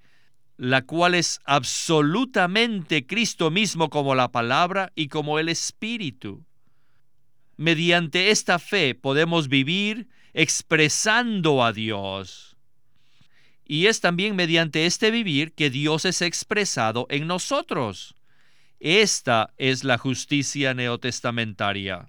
la 0.58 0.82
cual 0.82 1.14
es 1.14 1.40
absolutamente 1.46 3.06
Cristo 3.06 3.50
mismo 3.50 3.88
como 3.88 4.14
la 4.14 4.30
palabra 4.30 4.92
y 4.94 5.08
como 5.08 5.38
el 5.38 5.48
Espíritu. 5.48 6.44
Mediante 7.58 8.30
esta 8.30 8.60
fe 8.60 8.94
podemos 8.94 9.48
vivir 9.48 10.06
expresando 10.32 11.64
a 11.64 11.72
Dios. 11.72 12.56
Y 13.66 13.86
es 13.86 14.00
también 14.00 14.36
mediante 14.36 14.86
este 14.86 15.10
vivir 15.10 15.52
que 15.52 15.68
Dios 15.68 16.04
es 16.04 16.22
expresado 16.22 17.06
en 17.10 17.26
nosotros. 17.26 18.14
Esta 18.78 19.52
es 19.58 19.82
la 19.82 19.98
justicia 19.98 20.72
neotestamentaria. 20.72 22.08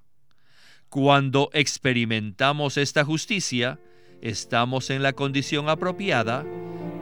Cuando 0.87 1.49
experimentamos 1.53 2.77
esta 2.77 3.03
justicia, 3.03 3.79
estamos 4.21 4.91
en 4.91 5.01
la 5.01 5.13
condición 5.13 5.67
apropiada 5.67 6.45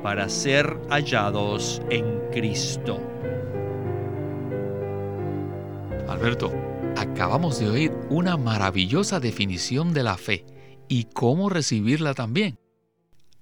para 0.01 0.29
ser 0.29 0.77
hallados 0.89 1.81
en 1.89 2.05
Cristo. 2.31 3.01
Alberto, 6.07 6.76
acabamos 6.97 7.59
de 7.59 7.69
oír 7.69 7.91
una 8.09 8.37
maravillosa 8.37 9.19
definición 9.19 9.93
de 9.93 10.03
la 10.03 10.17
fe 10.17 10.45
y 10.87 11.05
cómo 11.05 11.49
recibirla 11.49 12.13
también. 12.13 12.59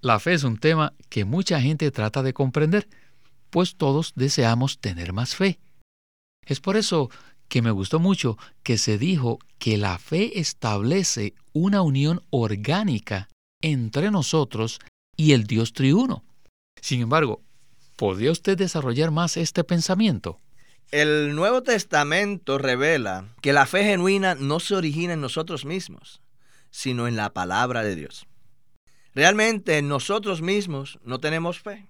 La 0.02 0.20
fe 0.20 0.34
es 0.34 0.44
un 0.44 0.58
tema 0.58 0.94
que 1.10 1.26
mucha 1.26 1.62
gente 1.62 1.90
trata 1.92 2.22
de 2.22 2.34
comprender, 2.34 2.88
pues 3.50 3.76
todos 3.76 4.14
deseamos 4.16 4.80
tener 4.80 5.14
más 5.14 5.36
fe. 5.36 5.60
Es 6.46 6.60
por 6.60 6.78
eso 6.78 7.10
que 7.48 7.62
me 7.62 7.72
gustó 7.72 8.00
mucho 8.00 8.38
que 8.62 8.78
se 8.78 8.98
dijo 8.98 9.40
que 9.58 9.78
la 9.78 9.98
fe 9.98 10.40
establece 10.40 11.34
una 11.54 11.82
unión 11.82 12.22
orgánica 12.30 13.30
entre 13.62 14.12
nosotros 14.12 14.80
y 15.16 15.32
el 15.32 15.46
Dios 15.46 15.74
triuno. 15.74 16.24
Sin 16.82 17.02
embargo, 17.02 17.42
¿podría 17.96 18.32
usted 18.32 18.58
desarrollar 18.58 19.12
más 19.12 19.38
este 19.38 19.64
pensamiento? 19.64 20.40
El 20.92 21.36
Nuevo 21.36 21.64
Testamento 21.64 22.58
revela 22.58 23.34
que 23.42 23.54
la 23.54 23.66
fe 23.66 23.84
genuina 23.84 24.36
no 24.36 24.60
se 24.60 24.76
origina 24.76 25.14
en 25.14 25.22
nosotros 25.22 25.66
mismos, 25.66 26.22
sino 26.70 27.08
en 27.08 27.16
la 27.16 27.34
palabra 27.34 27.84
de 27.84 27.96
Dios. 27.96 28.28
Realmente 29.16 29.82
nosotros 29.82 30.42
mismos 30.42 31.00
no 31.04 31.20
tenemos 31.20 31.60
fe. 31.60 31.88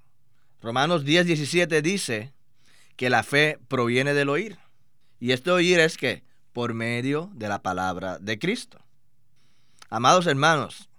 Romanos 0.61 1.03
10, 1.03 1.25
17 1.25 1.81
dice 1.81 2.33
que 2.95 3.09
la 3.09 3.23
fe 3.23 3.59
proviene 3.67 4.13
del 4.13 4.29
oír. 4.29 4.57
Y 5.19 5.33
este 5.33 5.51
oír 5.51 5.79
es 5.79 5.97
que 5.97 6.23
por 6.53 6.73
medio 6.73 7.29
de 7.33 7.49
la 7.49 7.61
palabra 7.61 8.17
de 8.19 8.39
Cristo. 8.39 8.79
Amados 9.89 10.25
hermanos, 10.25 10.89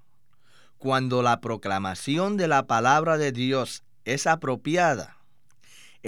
cuando 0.77 1.23
la 1.23 1.41
proclamación 1.41 2.37
de 2.37 2.47
la 2.47 2.67
palabra 2.67 3.17
de 3.17 3.33
Dios 3.33 3.83
es 4.05 4.27
apropiada, 4.27 5.16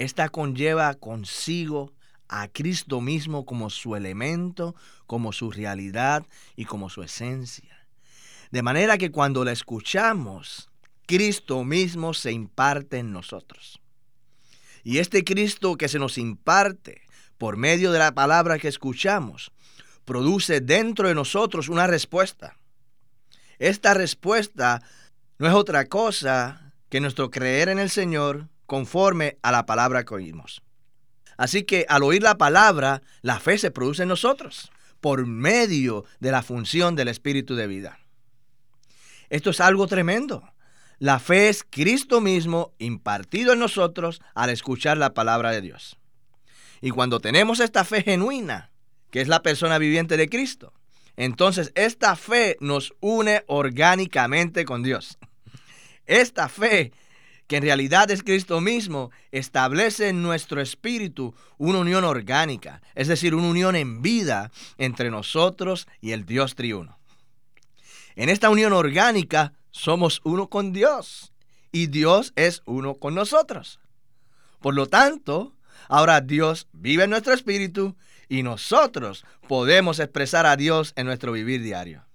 esta 0.03 0.29
conlleva 0.29 0.93
consigo 0.93 1.93
a 2.27 2.47
Cristo 2.47 3.01
mismo 3.01 3.45
como 3.45 3.69
su 3.69 3.95
elemento, 3.95 4.75
como 5.07 5.33
su 5.33 5.51
realidad 5.51 6.25
y 6.55 6.65
como 6.65 6.89
su 6.89 7.03
esencia. 7.03 7.87
De 8.51 8.61
manera 8.61 8.97
que 8.97 9.11
cuando 9.11 9.43
la 9.43 9.51
escuchamos, 9.51 10.69
Cristo 11.05 11.63
mismo 11.63 12.13
se 12.13 12.31
imparte 12.31 12.99
en 12.99 13.11
nosotros. 13.11 13.81
Y 14.83 14.99
este 14.99 15.23
Cristo 15.23 15.75
que 15.75 15.89
se 15.89 15.99
nos 15.99 16.17
imparte 16.17 17.01
por 17.37 17.57
medio 17.57 17.91
de 17.91 17.99
la 17.99 18.13
palabra 18.13 18.59
que 18.59 18.67
escuchamos, 18.67 19.51
produce 20.05 20.61
dentro 20.61 21.07
de 21.07 21.15
nosotros 21.15 21.69
una 21.69 21.87
respuesta. 21.87 22.57
Esta 23.57 23.93
respuesta 23.93 24.83
no 25.39 25.47
es 25.47 25.53
otra 25.53 25.85
cosa 25.85 26.73
que 26.89 26.99
nuestro 26.99 27.31
creer 27.31 27.69
en 27.69 27.79
el 27.79 27.89
Señor 27.89 28.49
conforme 28.69 29.39
a 29.41 29.51
la 29.51 29.65
palabra 29.65 30.05
que 30.05 30.13
oímos. 30.13 30.61
Así 31.37 31.63
que 31.63 31.87
al 31.89 32.03
oír 32.03 32.21
la 32.21 32.37
palabra, 32.37 33.01
la 33.23 33.39
fe 33.39 33.57
se 33.57 33.71
produce 33.71 34.03
en 34.03 34.09
nosotros 34.09 34.71
por 35.01 35.25
medio 35.25 36.05
de 36.19 36.31
la 36.31 36.43
función 36.43 36.95
del 36.95 37.07
Espíritu 37.07 37.55
de 37.55 37.65
vida. 37.65 37.97
Esto 39.29 39.49
es 39.49 39.59
algo 39.59 39.87
tremendo. 39.87 40.53
La 40.99 41.19
fe 41.19 41.49
es 41.49 41.65
Cristo 41.67 42.21
mismo 42.21 42.73
impartido 42.77 43.53
en 43.53 43.59
nosotros 43.59 44.21
al 44.35 44.51
escuchar 44.51 44.97
la 44.97 45.15
palabra 45.15 45.51
de 45.51 45.61
Dios. 45.61 45.97
Y 46.79 46.91
cuando 46.91 47.19
tenemos 47.19 47.59
esta 47.59 47.83
fe 47.83 48.03
genuina, 48.03 48.69
que 49.09 49.21
es 49.21 49.27
la 49.27 49.41
persona 49.41 49.79
viviente 49.79 50.15
de 50.15 50.29
Cristo, 50.29 50.73
entonces 51.17 51.71
esta 51.73 52.15
fe 52.15 52.55
nos 52.59 52.93
une 52.99 53.43
orgánicamente 53.47 54.63
con 54.63 54.83
Dios. 54.83 55.17
Esta 56.05 56.49
fe 56.49 56.91
que 57.49 57.57
en 57.57 57.63
realidad 57.63 58.11
es 58.11 58.21
Cristo 58.21 58.61
mismo, 58.61 59.09
establece 59.31 60.09
en 60.09 60.21
nuestro 60.21 60.61
espíritu 60.61 61.33
una 61.57 61.79
unión 61.79 62.03
orgánica, 62.03 62.83
es 62.93 63.07
decir, 63.07 63.33
una 63.33 63.47
unión 63.47 63.75
en 63.75 64.03
vida 64.03 64.51
entre 64.77 65.09
nosotros 65.09 65.87
y 65.99 66.11
el 66.11 66.27
Dios 66.27 66.53
triuno. 66.53 66.99
En 68.15 68.29
esta 68.29 68.51
unión 68.51 68.71
orgánica 68.71 69.53
somos 69.71 70.21
uno 70.23 70.47
con 70.47 70.73
Dios 70.73 71.33
y 71.71 71.87
Dios 71.87 72.33
es 72.35 72.61
uno 72.65 72.93
con 72.93 73.15
nosotros. 73.15 73.79
Por 74.59 74.75
lo 74.75 74.85
tanto, 74.85 75.55
ahora 75.87 76.21
Dios 76.21 76.67
vive 76.71 77.05
en 77.05 77.09
nuestro 77.09 77.33
espíritu 77.33 77.95
y 78.27 78.43
nosotros 78.43 79.25
podemos 79.47 79.97
expresar 79.97 80.45
a 80.45 80.55
Dios 80.55 80.93
en 80.95 81.07
nuestro 81.07 81.31
vivir 81.31 81.63
diario. 81.63 82.05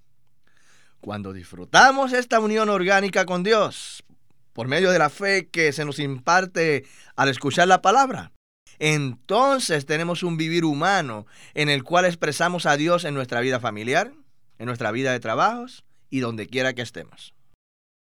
Cuando 1.00 1.32
disfrutamos 1.32 2.12
esta 2.12 2.38
unión 2.38 2.68
orgánica 2.68 3.26
con 3.26 3.42
Dios, 3.42 4.04
por 4.54 4.68
medio 4.68 4.90
de 4.90 4.98
la 4.98 5.10
fe 5.10 5.48
que 5.48 5.72
se 5.72 5.84
nos 5.84 5.98
imparte 5.98 6.86
al 7.16 7.28
escuchar 7.28 7.68
la 7.68 7.82
palabra. 7.82 8.32
Entonces 8.78 9.84
tenemos 9.84 10.22
un 10.22 10.36
vivir 10.36 10.64
humano 10.64 11.26
en 11.52 11.68
el 11.68 11.84
cual 11.84 12.06
expresamos 12.06 12.64
a 12.64 12.76
Dios 12.76 13.04
en 13.04 13.14
nuestra 13.14 13.40
vida 13.40 13.60
familiar, 13.60 14.12
en 14.58 14.66
nuestra 14.66 14.90
vida 14.90 15.12
de 15.12 15.20
trabajos 15.20 15.84
y 16.08 16.20
donde 16.20 16.46
quiera 16.46 16.72
que 16.72 16.82
estemos. 16.82 17.34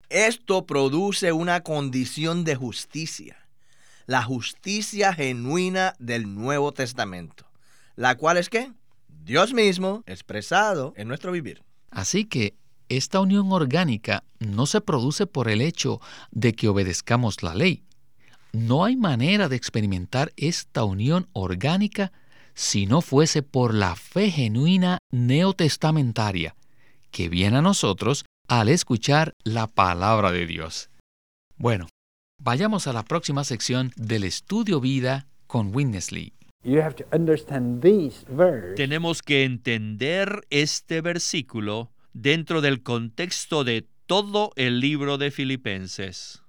Esto 0.10 0.66
produce 0.66 1.32
una 1.32 1.62
condición 1.62 2.44
de 2.44 2.56
justicia, 2.56 3.38
la 4.06 4.22
justicia 4.22 5.14
genuina 5.14 5.96
del 5.98 6.34
Nuevo 6.36 6.72
Testamento, 6.72 7.48
la 7.96 8.16
cual 8.16 8.38
es 8.38 8.50
que 8.50 8.72
Dios 9.08 9.54
mismo 9.54 10.04
expresado 10.06 10.94
en 10.96 11.08
nuestro 11.08 11.32
vivir. 11.32 11.64
Así 11.90 12.26
que 12.26 12.56
esta 12.90 13.20
unión 13.20 13.52
orgánica 13.52 14.24
no 14.40 14.66
se 14.66 14.82
produce 14.82 15.28
por 15.28 15.50
el 15.50 15.62
hecho 15.62 16.02
de 16.32 16.54
que 16.54 16.68
obedezcamos 16.68 17.44
la 17.44 17.56
ley. 17.56 17.84
No 18.52 18.86
hay 18.86 18.96
manera 18.96 19.50
de 19.50 19.56
experimentar 19.56 20.32
esta 20.38 20.84
unión 20.84 21.28
orgánica 21.34 22.12
si 22.54 22.86
no 22.86 23.02
fuese 23.02 23.44
por 23.44 23.74
la 23.74 23.96
fe 23.96 24.32
genuina 24.32 24.98
neotestamentaria 25.12 26.56
que 27.12 27.30
viene 27.30 27.58
a 27.58 27.62
nosotros 27.62 28.26
al 28.48 28.70
escuchar 28.70 29.34
la 29.44 29.68
palabra 29.68 30.32
de 30.32 30.46
Dios. 30.46 30.90
Bueno, 31.58 31.88
vayamos 32.42 32.88
a 32.88 32.94
la 32.94 33.04
próxima 33.04 33.44
sección 33.44 33.92
del 33.96 34.24
estudio 34.24 34.82
vida 34.82 35.28
con 35.48 35.74
Winnesley. 35.74 36.34
Tenemos 38.76 39.22
que 39.22 39.44
entender 39.44 40.46
este 40.50 41.02
versículo 41.02 41.92
dentro 42.16 42.62
del 42.62 42.82
contexto 42.82 43.66
de 43.66 43.86
todo 44.06 44.52
el 44.56 44.80
libro 44.80 45.18
de 45.18 45.32
Filipenses. 45.32 46.42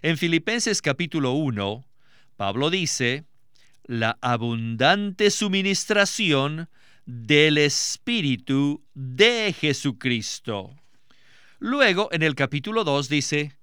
En 0.00 0.16
Filipenses 0.16 0.80
capítulo 0.80 1.32
1, 1.32 1.84
Pablo 2.36 2.70
dice, 2.70 3.24
la 3.84 4.16
abundante 4.22 5.30
suministración 5.30 6.70
del 7.04 7.58
Espíritu 7.58 8.82
de 8.94 9.54
Jesucristo. 9.58 10.74
Luego, 11.58 12.08
en 12.10 12.22
el 12.22 12.34
capítulo 12.34 12.82
2 12.82 13.10
dice, 13.10 13.54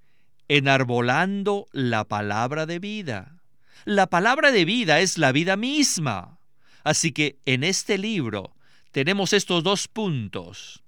enarbolando 0.46 1.66
la 1.72 2.04
palabra 2.04 2.64
de 2.64 2.78
vida. 2.78 3.42
La 3.84 4.06
palabra 4.06 4.52
de 4.52 4.64
vida 4.64 5.00
es 5.00 5.18
la 5.18 5.32
vida 5.32 5.56
misma. 5.56 6.38
Así 6.84 7.10
que 7.10 7.38
en 7.44 7.64
este 7.64 7.98
libro 7.98 8.54
tenemos 8.92 9.32
estos 9.32 9.64
dos 9.64 9.88
puntos 9.88 10.84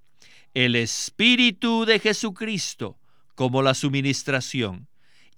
el 0.55 0.77
Espíritu 0.77 1.87
de 1.87 1.99
Jesucristo 1.99 2.99
como 3.35 3.63
la 3.63 3.75
suministración 3.75 4.89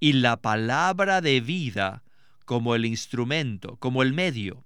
y 0.00 0.14
la 0.14 0.36
palabra 0.36 1.20
de 1.20 1.40
vida 1.40 2.02
como 2.44 2.74
el 2.74 2.84
instrumento, 2.84 3.76
como 3.76 4.02
el 4.02 4.12
medio. 4.12 4.64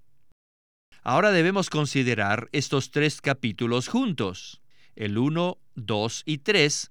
Ahora 1.02 1.32
debemos 1.32 1.70
considerar 1.70 2.48
estos 2.52 2.90
tres 2.90 3.20
capítulos 3.20 3.88
juntos, 3.88 4.60
el 4.96 5.18
1, 5.18 5.58
2 5.74 6.22
y 6.26 6.38
3, 6.38 6.90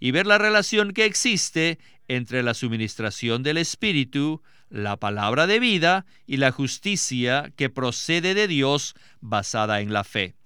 y 0.00 0.10
ver 0.10 0.26
la 0.26 0.38
relación 0.38 0.92
que 0.92 1.04
existe 1.04 1.78
entre 2.08 2.42
la 2.42 2.54
suministración 2.54 3.42
del 3.42 3.58
Espíritu, 3.58 4.42
la 4.70 4.96
palabra 4.96 5.46
de 5.46 5.60
vida 5.60 6.04
y 6.26 6.36
la 6.38 6.50
justicia 6.50 7.52
que 7.56 7.70
procede 7.70 8.34
de 8.34 8.48
Dios 8.48 8.94
basada 9.20 9.80
en 9.80 9.92
la 9.92 10.04
fe. 10.04 10.37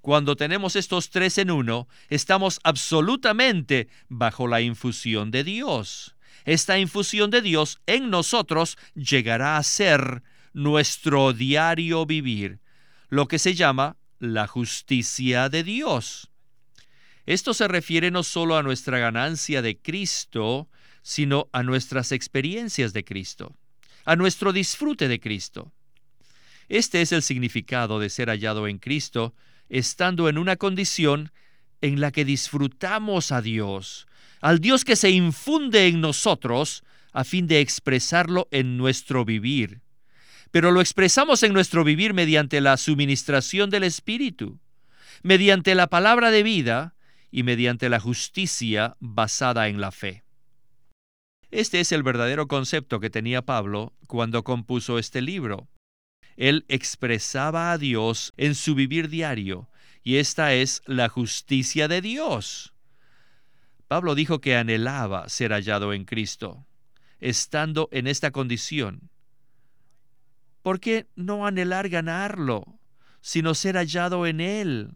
Cuando 0.00 0.34
tenemos 0.34 0.76
estos 0.76 1.10
tres 1.10 1.36
en 1.38 1.50
uno, 1.50 1.86
estamos 2.08 2.58
absolutamente 2.64 3.88
bajo 4.08 4.46
la 4.46 4.62
infusión 4.62 5.30
de 5.30 5.44
Dios. 5.44 6.16
Esta 6.44 6.78
infusión 6.78 7.30
de 7.30 7.42
Dios 7.42 7.80
en 7.86 8.08
nosotros 8.08 8.78
llegará 8.94 9.58
a 9.58 9.62
ser 9.62 10.22
nuestro 10.54 11.32
diario 11.34 12.06
vivir, 12.06 12.60
lo 13.08 13.28
que 13.28 13.38
se 13.38 13.54
llama 13.54 13.96
la 14.18 14.46
justicia 14.46 15.48
de 15.50 15.64
Dios. 15.64 16.30
Esto 17.26 17.52
se 17.52 17.68
refiere 17.68 18.10
no 18.10 18.22
solo 18.22 18.56
a 18.56 18.62
nuestra 18.62 18.98
ganancia 18.98 19.60
de 19.60 19.76
Cristo, 19.78 20.68
sino 21.02 21.48
a 21.52 21.62
nuestras 21.62 22.10
experiencias 22.10 22.92
de 22.94 23.04
Cristo, 23.04 23.54
a 24.06 24.16
nuestro 24.16 24.52
disfrute 24.52 25.08
de 25.08 25.20
Cristo. 25.20 25.72
Este 26.68 27.02
es 27.02 27.12
el 27.12 27.22
significado 27.22 27.98
de 27.98 28.08
ser 28.08 28.28
hallado 28.28 28.66
en 28.66 28.78
Cristo 28.78 29.34
estando 29.70 30.28
en 30.28 30.36
una 30.36 30.56
condición 30.56 31.32
en 31.80 32.00
la 32.00 32.10
que 32.12 32.24
disfrutamos 32.24 33.32
a 33.32 33.40
Dios, 33.40 34.06
al 34.40 34.60
Dios 34.60 34.84
que 34.84 34.96
se 34.96 35.10
infunde 35.10 35.86
en 35.86 36.00
nosotros 36.00 36.84
a 37.12 37.24
fin 37.24 37.46
de 37.46 37.60
expresarlo 37.60 38.48
en 38.50 38.76
nuestro 38.76 39.24
vivir. 39.24 39.80
Pero 40.50 40.72
lo 40.72 40.80
expresamos 40.80 41.42
en 41.42 41.52
nuestro 41.52 41.84
vivir 41.84 42.12
mediante 42.12 42.60
la 42.60 42.76
suministración 42.76 43.70
del 43.70 43.84
Espíritu, 43.84 44.58
mediante 45.22 45.74
la 45.74 45.86
palabra 45.86 46.30
de 46.30 46.42
vida 46.42 46.94
y 47.30 47.44
mediante 47.44 47.88
la 47.88 48.00
justicia 48.00 48.96
basada 48.98 49.68
en 49.68 49.80
la 49.80 49.92
fe. 49.92 50.24
Este 51.50 51.80
es 51.80 51.92
el 51.92 52.02
verdadero 52.02 52.46
concepto 52.46 53.00
que 53.00 53.10
tenía 53.10 53.42
Pablo 53.42 53.92
cuando 54.06 54.44
compuso 54.44 54.98
este 54.98 55.20
libro. 55.20 55.68
Él 56.40 56.64
expresaba 56.68 57.70
a 57.70 57.76
Dios 57.76 58.32
en 58.38 58.54
su 58.54 58.74
vivir 58.74 59.10
diario, 59.10 59.68
y 60.02 60.16
esta 60.16 60.54
es 60.54 60.80
la 60.86 61.10
justicia 61.10 61.86
de 61.86 62.00
Dios. 62.00 62.72
Pablo 63.88 64.14
dijo 64.14 64.40
que 64.40 64.56
anhelaba 64.56 65.28
ser 65.28 65.52
hallado 65.52 65.92
en 65.92 66.06
Cristo, 66.06 66.64
estando 67.20 67.90
en 67.92 68.06
esta 68.06 68.30
condición. 68.30 69.10
¿Por 70.62 70.80
qué 70.80 71.06
no 71.14 71.46
anhelar 71.46 71.90
ganarlo, 71.90 72.80
sino 73.20 73.54
ser 73.54 73.76
hallado 73.76 74.26
en 74.26 74.40
Él? 74.40 74.92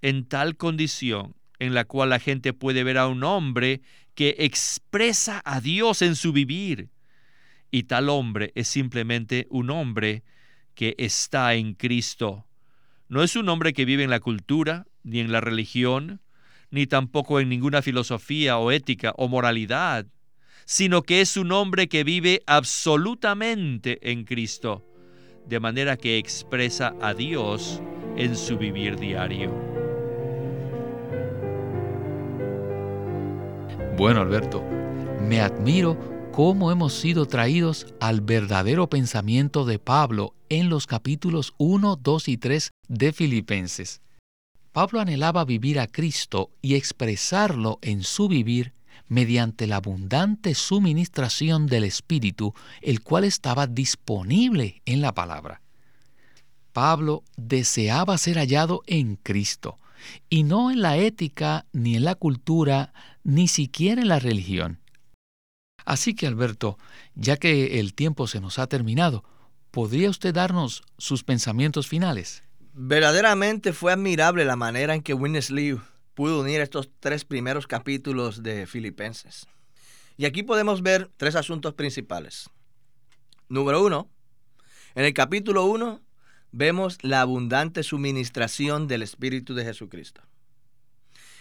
En 0.00 0.28
tal 0.28 0.56
condición 0.56 1.34
en 1.58 1.74
la 1.74 1.86
cual 1.86 2.10
la 2.10 2.20
gente 2.20 2.52
puede 2.52 2.84
ver 2.84 2.98
a 2.98 3.08
un 3.08 3.24
hombre 3.24 3.82
que 4.14 4.36
expresa 4.38 5.42
a 5.44 5.60
Dios 5.60 6.02
en 6.02 6.14
su 6.14 6.32
vivir. 6.32 6.88
Y 7.70 7.84
tal 7.84 8.08
hombre 8.08 8.52
es 8.54 8.68
simplemente 8.68 9.46
un 9.50 9.70
hombre 9.70 10.22
que 10.74 10.94
está 10.98 11.54
en 11.54 11.74
Cristo. 11.74 12.46
No 13.08 13.22
es 13.22 13.36
un 13.36 13.48
hombre 13.48 13.72
que 13.72 13.84
vive 13.84 14.04
en 14.04 14.10
la 14.10 14.20
cultura, 14.20 14.86
ni 15.02 15.20
en 15.20 15.32
la 15.32 15.40
religión, 15.40 16.20
ni 16.70 16.86
tampoco 16.86 17.40
en 17.40 17.48
ninguna 17.48 17.82
filosofía 17.82 18.58
o 18.58 18.70
ética 18.70 19.12
o 19.16 19.28
moralidad, 19.28 20.06
sino 20.64 21.02
que 21.02 21.20
es 21.20 21.36
un 21.36 21.52
hombre 21.52 21.88
que 21.88 22.04
vive 22.04 22.42
absolutamente 22.46 24.10
en 24.10 24.24
Cristo, 24.24 24.86
de 25.46 25.58
manera 25.58 25.96
que 25.96 26.18
expresa 26.18 26.94
a 27.00 27.14
Dios 27.14 27.82
en 28.16 28.36
su 28.36 28.56
vivir 28.56 28.96
diario. 28.96 29.50
Bueno, 33.96 34.20
Alberto, 34.20 34.64
me 35.20 35.40
admiro 35.40 36.19
cómo 36.32 36.70
hemos 36.70 36.94
sido 36.94 37.26
traídos 37.26 37.86
al 38.00 38.20
verdadero 38.20 38.88
pensamiento 38.88 39.64
de 39.64 39.78
Pablo 39.78 40.34
en 40.48 40.68
los 40.68 40.86
capítulos 40.86 41.54
1, 41.58 41.96
2 41.96 42.28
y 42.28 42.36
3 42.36 42.70
de 42.88 43.12
Filipenses. 43.12 44.00
Pablo 44.72 45.00
anhelaba 45.00 45.44
vivir 45.44 45.80
a 45.80 45.88
Cristo 45.88 46.50
y 46.62 46.74
expresarlo 46.74 47.78
en 47.82 48.04
su 48.04 48.28
vivir 48.28 48.72
mediante 49.08 49.66
la 49.66 49.76
abundante 49.76 50.54
suministración 50.54 51.66
del 51.66 51.84
Espíritu, 51.84 52.54
el 52.80 53.02
cual 53.02 53.24
estaba 53.24 53.66
disponible 53.66 54.82
en 54.86 55.00
la 55.00 55.12
palabra. 55.12 55.60
Pablo 56.72 57.24
deseaba 57.36 58.16
ser 58.18 58.36
hallado 58.36 58.82
en 58.86 59.16
Cristo, 59.16 59.78
y 60.28 60.44
no 60.44 60.70
en 60.70 60.80
la 60.80 60.96
ética, 60.96 61.66
ni 61.72 61.96
en 61.96 62.04
la 62.04 62.14
cultura, 62.14 62.92
ni 63.24 63.48
siquiera 63.48 64.00
en 64.00 64.08
la 64.08 64.20
religión. 64.20 64.79
Así 65.84 66.14
que, 66.14 66.26
Alberto, 66.26 66.78
ya 67.14 67.36
que 67.36 67.80
el 67.80 67.94
tiempo 67.94 68.26
se 68.26 68.40
nos 68.40 68.58
ha 68.58 68.66
terminado, 68.66 69.24
¿podría 69.70 70.10
usted 70.10 70.34
darnos 70.34 70.82
sus 70.98 71.24
pensamientos 71.24 71.86
finales? 71.86 72.42
Verdaderamente 72.72 73.72
fue 73.72 73.92
admirable 73.92 74.44
la 74.44 74.56
manera 74.56 74.94
en 74.94 75.02
que 75.02 75.14
Winnesley 75.14 75.78
pudo 76.14 76.40
unir 76.40 76.60
estos 76.60 76.90
tres 77.00 77.24
primeros 77.24 77.66
capítulos 77.66 78.42
de 78.42 78.66
Filipenses. 78.66 79.46
Y 80.16 80.26
aquí 80.26 80.42
podemos 80.42 80.82
ver 80.82 81.10
tres 81.16 81.34
asuntos 81.34 81.74
principales. 81.74 82.50
Número 83.48 83.82
uno, 83.82 84.08
en 84.94 85.04
el 85.04 85.14
capítulo 85.14 85.64
1 85.64 86.00
vemos 86.52 86.98
la 87.02 87.20
abundante 87.20 87.82
suministración 87.82 88.88
del 88.88 89.02
Espíritu 89.02 89.54
de 89.54 89.64
Jesucristo. 89.64 90.22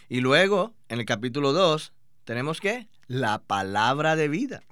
Y 0.08 0.21
luego, 0.21 0.73
en 0.88 0.99
el 0.99 1.06
capítulo 1.06 1.52
2, 1.52 1.93
tenemos 2.23 2.62
que 2.62 2.88
la 3.10 3.39
palabra 3.39 4.15
de 4.15 4.30
vida. 4.30 4.63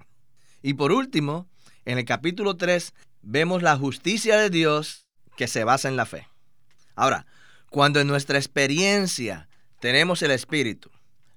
Y 0.62 0.76
por 0.76 0.94
último, 0.94 1.50
en 1.86 1.98
el 1.98 2.06
capítulo 2.06 2.56
3, 2.56 2.94
vemos 3.24 3.64
la 3.64 3.76
justicia 3.76 4.38
de 4.38 4.50
Dios 4.50 5.08
que 5.36 5.48
se 5.48 5.66
basa 5.66 5.90
en 5.90 5.98
la 5.98 6.06
fe. 6.06 6.30
Ahora, 6.96 7.26
cuando 7.70 8.00
en 8.00 8.08
nuestra 8.08 8.38
experiencia 8.38 9.50
tenemos 9.82 10.22
el 10.22 10.32
Espíritu, 10.32 10.90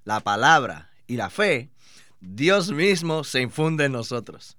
la 0.05 0.21
palabra 0.21 0.91
y 1.07 1.17
la 1.17 1.29
fe, 1.29 1.71
Dios 2.21 2.71
mismo 2.71 3.23
se 3.23 3.41
infunde 3.41 3.85
en 3.85 3.91
nosotros. 3.91 4.55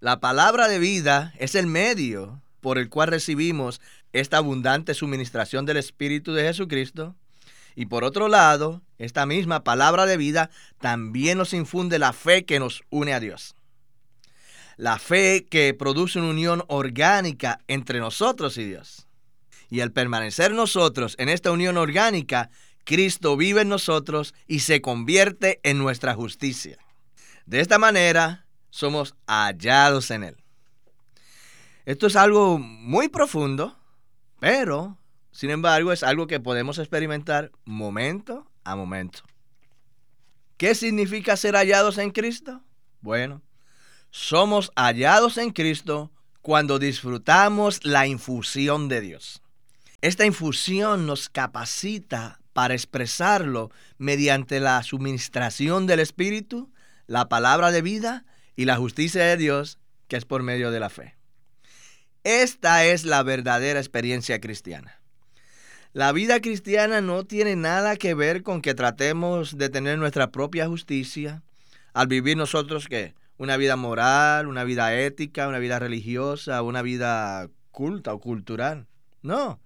La 0.00 0.20
palabra 0.20 0.68
de 0.68 0.78
vida 0.78 1.34
es 1.38 1.56
el 1.56 1.66
medio 1.66 2.40
por 2.60 2.78
el 2.78 2.88
cual 2.88 3.08
recibimos 3.08 3.80
esta 4.12 4.36
abundante 4.36 4.94
suministración 4.94 5.66
del 5.66 5.76
Espíritu 5.76 6.32
de 6.34 6.44
Jesucristo. 6.44 7.16
Y 7.78 7.86
por 7.86 8.02
otro 8.02 8.26
lado, 8.26 8.82
esta 8.98 9.24
misma 9.24 9.62
palabra 9.62 10.04
de 10.04 10.16
vida 10.16 10.50
también 10.80 11.38
nos 11.38 11.52
infunde 11.52 12.00
la 12.00 12.12
fe 12.12 12.44
que 12.44 12.58
nos 12.58 12.82
une 12.90 13.14
a 13.14 13.20
Dios. 13.20 13.54
La 14.76 14.98
fe 14.98 15.46
que 15.48 15.74
produce 15.74 16.18
una 16.18 16.30
unión 16.30 16.64
orgánica 16.66 17.60
entre 17.68 18.00
nosotros 18.00 18.58
y 18.58 18.64
Dios. 18.64 19.06
Y 19.70 19.78
al 19.78 19.92
permanecer 19.92 20.54
nosotros 20.54 21.14
en 21.20 21.28
esta 21.28 21.52
unión 21.52 21.76
orgánica, 21.76 22.50
Cristo 22.82 23.36
vive 23.36 23.60
en 23.60 23.68
nosotros 23.68 24.34
y 24.48 24.58
se 24.58 24.80
convierte 24.80 25.60
en 25.62 25.78
nuestra 25.78 26.14
justicia. 26.14 26.78
De 27.46 27.60
esta 27.60 27.78
manera, 27.78 28.44
somos 28.70 29.14
hallados 29.28 30.10
en 30.10 30.24
Él. 30.24 30.36
Esto 31.86 32.08
es 32.08 32.16
algo 32.16 32.58
muy 32.58 33.06
profundo, 33.06 33.78
pero, 34.40 34.97
sin 35.30 35.50
embargo, 35.50 35.92
es 35.92 36.02
algo 36.02 36.26
que 36.26 36.40
podemos 36.40 36.78
experimentar 36.78 37.52
momento 37.64 38.50
a 38.64 38.76
momento. 38.76 39.20
¿Qué 40.56 40.74
significa 40.74 41.36
ser 41.36 41.54
hallados 41.54 41.98
en 41.98 42.10
Cristo? 42.10 42.62
Bueno, 43.00 43.42
somos 44.10 44.72
hallados 44.74 45.38
en 45.38 45.50
Cristo 45.50 46.10
cuando 46.42 46.78
disfrutamos 46.78 47.84
la 47.84 48.06
infusión 48.06 48.88
de 48.88 49.00
Dios. 49.00 49.42
Esta 50.00 50.24
infusión 50.24 51.06
nos 51.06 51.28
capacita 51.28 52.40
para 52.52 52.74
expresarlo 52.74 53.70
mediante 53.98 54.58
la 54.58 54.82
suministración 54.82 55.86
del 55.86 56.00
Espíritu, 56.00 56.72
la 57.06 57.28
palabra 57.28 57.70
de 57.70 57.82
vida 57.82 58.24
y 58.56 58.64
la 58.64 58.76
justicia 58.76 59.24
de 59.24 59.36
Dios, 59.36 59.78
que 60.08 60.16
es 60.16 60.24
por 60.24 60.42
medio 60.42 60.70
de 60.70 60.80
la 60.80 60.90
fe. 60.90 61.16
Esta 62.24 62.84
es 62.84 63.04
la 63.04 63.22
verdadera 63.22 63.78
experiencia 63.78 64.40
cristiana. 64.40 64.97
La 65.94 66.12
vida 66.12 66.40
cristiana 66.40 67.00
no 67.00 67.24
tiene 67.24 67.56
nada 67.56 67.96
que 67.96 68.12
ver 68.14 68.42
con 68.42 68.60
que 68.60 68.74
tratemos 68.74 69.56
de 69.56 69.70
tener 69.70 69.98
nuestra 69.98 70.30
propia 70.30 70.66
justicia 70.66 71.42
al 71.94 72.08
vivir 72.08 72.36
nosotros 72.36 72.88
que 72.88 73.14
una 73.38 73.56
vida 73.56 73.76
moral, 73.76 74.48
una 74.48 74.64
vida 74.64 74.94
ética, 74.94 75.48
una 75.48 75.58
vida 75.58 75.78
religiosa, 75.78 76.60
una 76.62 76.82
vida 76.82 77.48
culta 77.70 78.12
o 78.12 78.20
cultural. 78.20 78.86
No. 79.22 79.60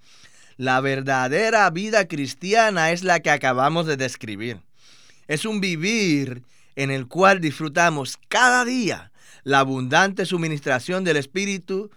La 0.56 0.80
verdadera 0.80 1.68
vida 1.70 2.06
cristiana 2.06 2.92
es 2.92 3.02
la 3.02 3.20
que 3.20 3.30
acabamos 3.30 3.86
de 3.86 3.96
describir. 3.96 4.60
Es 5.26 5.44
un 5.44 5.60
vivir 5.60 6.44
en 6.76 6.90
el 6.90 7.08
cual 7.08 7.40
disfrutamos 7.40 8.18
cada 8.28 8.64
día 8.64 9.10
la 9.42 9.58
abundante 9.58 10.24
suministración 10.24 11.02
del 11.02 11.16
Espíritu 11.16 11.90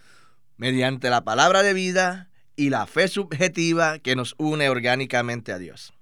mediante 0.57 1.09
la 1.09 1.23
palabra 1.23 1.61
de 1.61 1.73
vida 1.73 2.29
y 2.55 2.69
la 2.69 2.87
fe 2.87 3.07
subjetiva 3.07 3.99
que 3.99 4.15
nos 4.15 4.35
une 4.37 4.69
orgánicamente 4.69 5.51
a 5.51 5.57
Dios. 5.57 5.93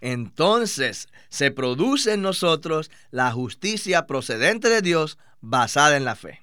Entonces 0.00 1.08
se 1.28 1.50
produce 1.50 2.14
en 2.14 2.22
nosotros 2.22 2.90
la 3.10 3.30
justicia 3.32 4.06
procedente 4.06 4.68
de 4.68 4.82
Dios 4.82 5.18
basada 5.40 5.96
en 5.96 6.04
la 6.04 6.16
fe. 6.16 6.42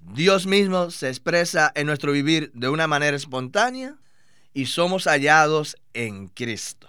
Dios 0.00 0.46
mismo 0.46 0.90
se 0.90 1.08
expresa 1.08 1.72
en 1.74 1.86
nuestro 1.86 2.12
vivir 2.12 2.50
de 2.54 2.68
una 2.68 2.86
manera 2.86 3.16
espontánea 3.16 3.96
y 4.54 4.66
somos 4.66 5.04
hallados 5.04 5.76
en 5.94 6.28
Cristo. 6.28 6.88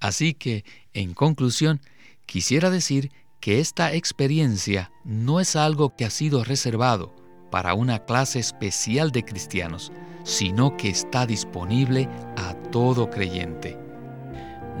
Así 0.00 0.34
que, 0.34 0.64
en 0.92 1.14
conclusión, 1.14 1.80
quisiera 2.26 2.70
decir 2.70 3.10
que 3.40 3.60
esta 3.60 3.92
experiencia 3.94 4.90
no 5.04 5.40
es 5.40 5.56
algo 5.56 5.94
que 5.96 6.04
ha 6.04 6.10
sido 6.10 6.44
reservado 6.44 7.14
para 7.54 7.74
una 7.74 8.00
clase 8.00 8.40
especial 8.40 9.12
de 9.12 9.24
cristianos, 9.24 9.92
sino 10.24 10.76
que 10.76 10.88
está 10.88 11.24
disponible 11.24 12.08
a 12.36 12.52
todo 12.72 13.08
creyente. 13.08 13.78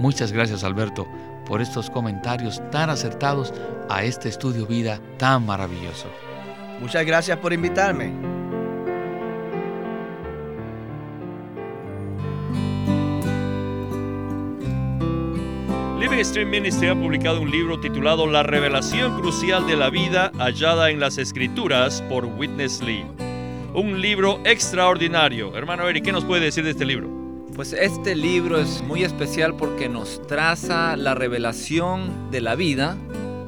Muchas 0.00 0.32
gracias 0.32 0.64
Alberto 0.64 1.06
por 1.46 1.62
estos 1.62 1.88
comentarios 1.88 2.60
tan 2.72 2.90
acertados 2.90 3.54
a 3.88 4.02
este 4.02 4.28
estudio 4.28 4.66
vida 4.66 4.98
tan 5.18 5.46
maravilloso. 5.46 6.08
Muchas 6.80 7.06
gracias 7.06 7.38
por 7.38 7.52
invitarme. 7.52 8.33
Stream 16.22 16.50
Ministry 16.50 16.88
ha 16.88 16.94
publicado 16.94 17.40
un 17.40 17.50
libro 17.50 17.80
titulado 17.80 18.26
La 18.26 18.44
revelación 18.44 19.20
crucial 19.20 19.66
de 19.66 19.76
la 19.76 19.90
vida 19.90 20.30
hallada 20.38 20.90
en 20.90 21.00
las 21.00 21.18
Escrituras 21.18 22.02
por 22.08 22.24
Witness 22.26 22.82
Lee. 22.82 23.04
Un 23.74 24.00
libro 24.00 24.40
extraordinario. 24.44 25.56
Hermano 25.56 25.88
Eric, 25.88 26.04
¿qué 26.04 26.12
nos 26.12 26.24
puede 26.24 26.44
decir 26.44 26.62
de 26.62 26.70
este 26.70 26.84
libro? 26.84 27.08
Pues 27.56 27.72
este 27.72 28.14
libro 28.14 28.60
es 28.60 28.82
muy 28.82 29.02
especial 29.02 29.56
porque 29.56 29.88
nos 29.88 30.24
traza 30.26 30.96
la 30.96 31.14
revelación 31.14 32.30
de 32.30 32.40
la 32.40 32.54
vida 32.54 32.96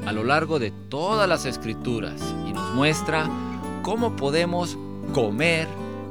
a 0.05 0.13
lo 0.13 0.25
largo 0.25 0.59
de 0.59 0.73
todas 0.89 1.29
las 1.29 1.45
escrituras 1.45 2.35
y 2.49 2.53
nos 2.53 2.75
muestra 2.75 3.29
cómo 3.83 4.17
podemos 4.17 4.77
comer 5.13 5.69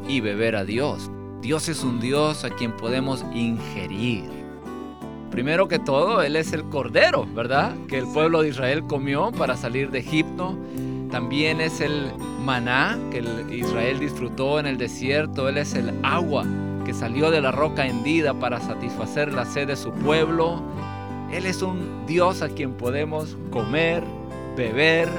y 0.08 0.22
beber 0.22 0.56
a 0.56 0.64
Dios. 0.64 1.12
Dios 1.42 1.68
es 1.68 1.84
un 1.84 2.00
Dios 2.00 2.46
a 2.46 2.50
quien 2.50 2.72
podemos 2.72 3.26
ingerir. 3.34 4.35
Primero 5.32 5.68
que 5.68 5.80
todo, 5.80 6.22
Él 6.22 6.36
es 6.36 6.54
el 6.54 6.64
cordero, 6.66 7.26
¿verdad? 7.34 7.74
Que 7.88 7.98
el 7.98 8.06
pueblo 8.08 8.42
de 8.42 8.50
Israel 8.50 8.84
comió 8.88 9.32
para 9.32 9.58
salir 9.58 9.92
de 9.92 10.00
Egipto. 10.00 10.58
También 11.12 11.62
es 11.62 11.82
el 11.82 12.12
maná 12.42 12.98
que 13.12 13.20
Israel 13.56 14.00
disfrutó 14.00 14.60
en 14.60 14.66
el 14.66 14.78
desierto. 14.78 15.50
Él 15.50 15.58
es 15.58 15.74
el 15.74 15.94
agua 16.04 16.46
que 16.86 16.94
salió 16.94 17.32
de 17.32 17.42
la 17.42 17.52
roca 17.52 17.86
hendida 17.86 18.34
para 18.34 18.62
satisfacer 18.62 19.34
la 19.34 19.46
sed 19.46 19.68
de 19.68 19.76
su 19.76 19.92
pueblo. 19.92 20.62
Él 21.32 21.46
es 21.46 21.62
un 21.62 22.06
Dios 22.06 22.42
a 22.42 22.50
quien 22.50 22.74
podemos 22.74 23.38
comer, 23.50 24.04
beber, 24.56 25.10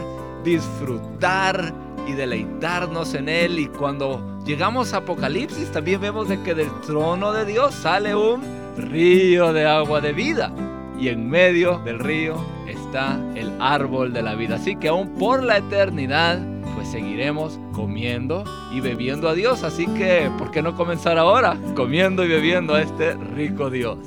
disfrutar 0.44 1.74
y 2.06 2.12
deleitarnos 2.12 3.14
en 3.14 3.28
Él. 3.28 3.58
Y 3.58 3.66
cuando 3.66 4.38
llegamos 4.44 4.94
a 4.94 4.98
Apocalipsis 4.98 5.70
también 5.72 6.00
vemos 6.00 6.28
de 6.28 6.40
que 6.42 6.54
del 6.54 6.70
trono 6.82 7.32
de 7.32 7.44
Dios 7.44 7.74
sale 7.74 8.14
un 8.14 8.55
río 8.76 9.52
de 9.52 9.66
agua 9.66 10.00
de 10.00 10.12
vida. 10.12 10.52
Y 10.98 11.08
en 11.08 11.28
medio 11.28 11.78
del 11.78 11.98
río 11.98 12.36
está 12.66 13.20
el 13.34 13.52
árbol 13.60 14.12
de 14.12 14.22
la 14.22 14.34
vida. 14.34 14.56
Así 14.56 14.76
que 14.76 14.88
aún 14.88 15.10
por 15.14 15.42
la 15.42 15.58
eternidad 15.58 16.38
pues 16.74 16.88
seguiremos 16.88 17.58
comiendo 17.72 18.44
y 18.72 18.80
bebiendo 18.80 19.28
a 19.28 19.34
Dios. 19.34 19.62
Así 19.62 19.86
que, 19.86 20.30
¿por 20.38 20.50
qué 20.50 20.62
no 20.62 20.74
comenzar 20.74 21.18
ahora 21.18 21.56
comiendo 21.74 22.24
y 22.24 22.28
bebiendo 22.28 22.74
a 22.74 22.82
este 22.82 23.14
rico 23.14 23.70
Dios? 23.70 23.98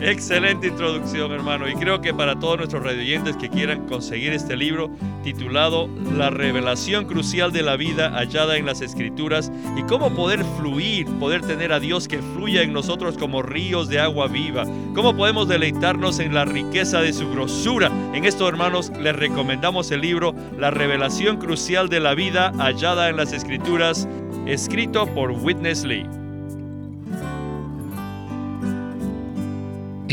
Excelente 0.00 0.66
introducción, 0.66 1.32
hermano. 1.32 1.68
Y 1.68 1.74
creo 1.74 2.00
que 2.00 2.12
para 2.12 2.38
todos 2.38 2.58
nuestros 2.58 2.82
radioyentes 2.82 3.36
que 3.36 3.48
quieran 3.48 3.86
conseguir 3.86 4.32
este 4.32 4.54
libro 4.54 4.90
titulado 5.24 5.88
La 6.16 6.28
revelación 6.28 7.06
crucial 7.06 7.50
de 7.50 7.62
la 7.62 7.76
vida 7.76 8.10
hallada 8.10 8.56
en 8.56 8.66
las 8.66 8.82
Escrituras 8.82 9.50
y 9.76 9.82
cómo 9.84 10.14
poder 10.14 10.44
fluir, 10.58 11.06
poder 11.18 11.40
tener 11.42 11.72
a 11.72 11.80
Dios 11.80 12.08
que 12.08 12.18
fluya 12.18 12.62
en 12.62 12.74
nosotros 12.74 13.16
como 13.16 13.42
ríos 13.42 13.88
de 13.88 13.98
agua 13.98 14.28
viva, 14.28 14.64
cómo 14.94 15.16
podemos 15.16 15.48
deleitarnos 15.48 16.18
en 16.18 16.34
la 16.34 16.44
riqueza 16.44 17.00
de 17.00 17.14
su 17.14 17.30
grosura. 17.30 17.90
En 18.12 18.26
esto, 18.26 18.48
hermanos, 18.48 18.92
les 19.00 19.16
recomendamos 19.16 19.90
el 19.90 20.02
libro 20.02 20.34
La 20.58 20.70
revelación 20.70 21.38
crucial 21.38 21.88
de 21.88 22.00
la 22.00 22.14
vida 22.14 22.52
hallada 22.58 23.08
en 23.08 23.16
las 23.16 23.32
Escrituras, 23.32 24.06
escrito 24.46 25.06
por 25.06 25.30
Witness 25.30 25.84
Lee. 25.84 26.25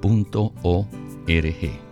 Punto 0.00 0.52
O 0.62 0.86
R 1.26 1.52
G 1.52 1.85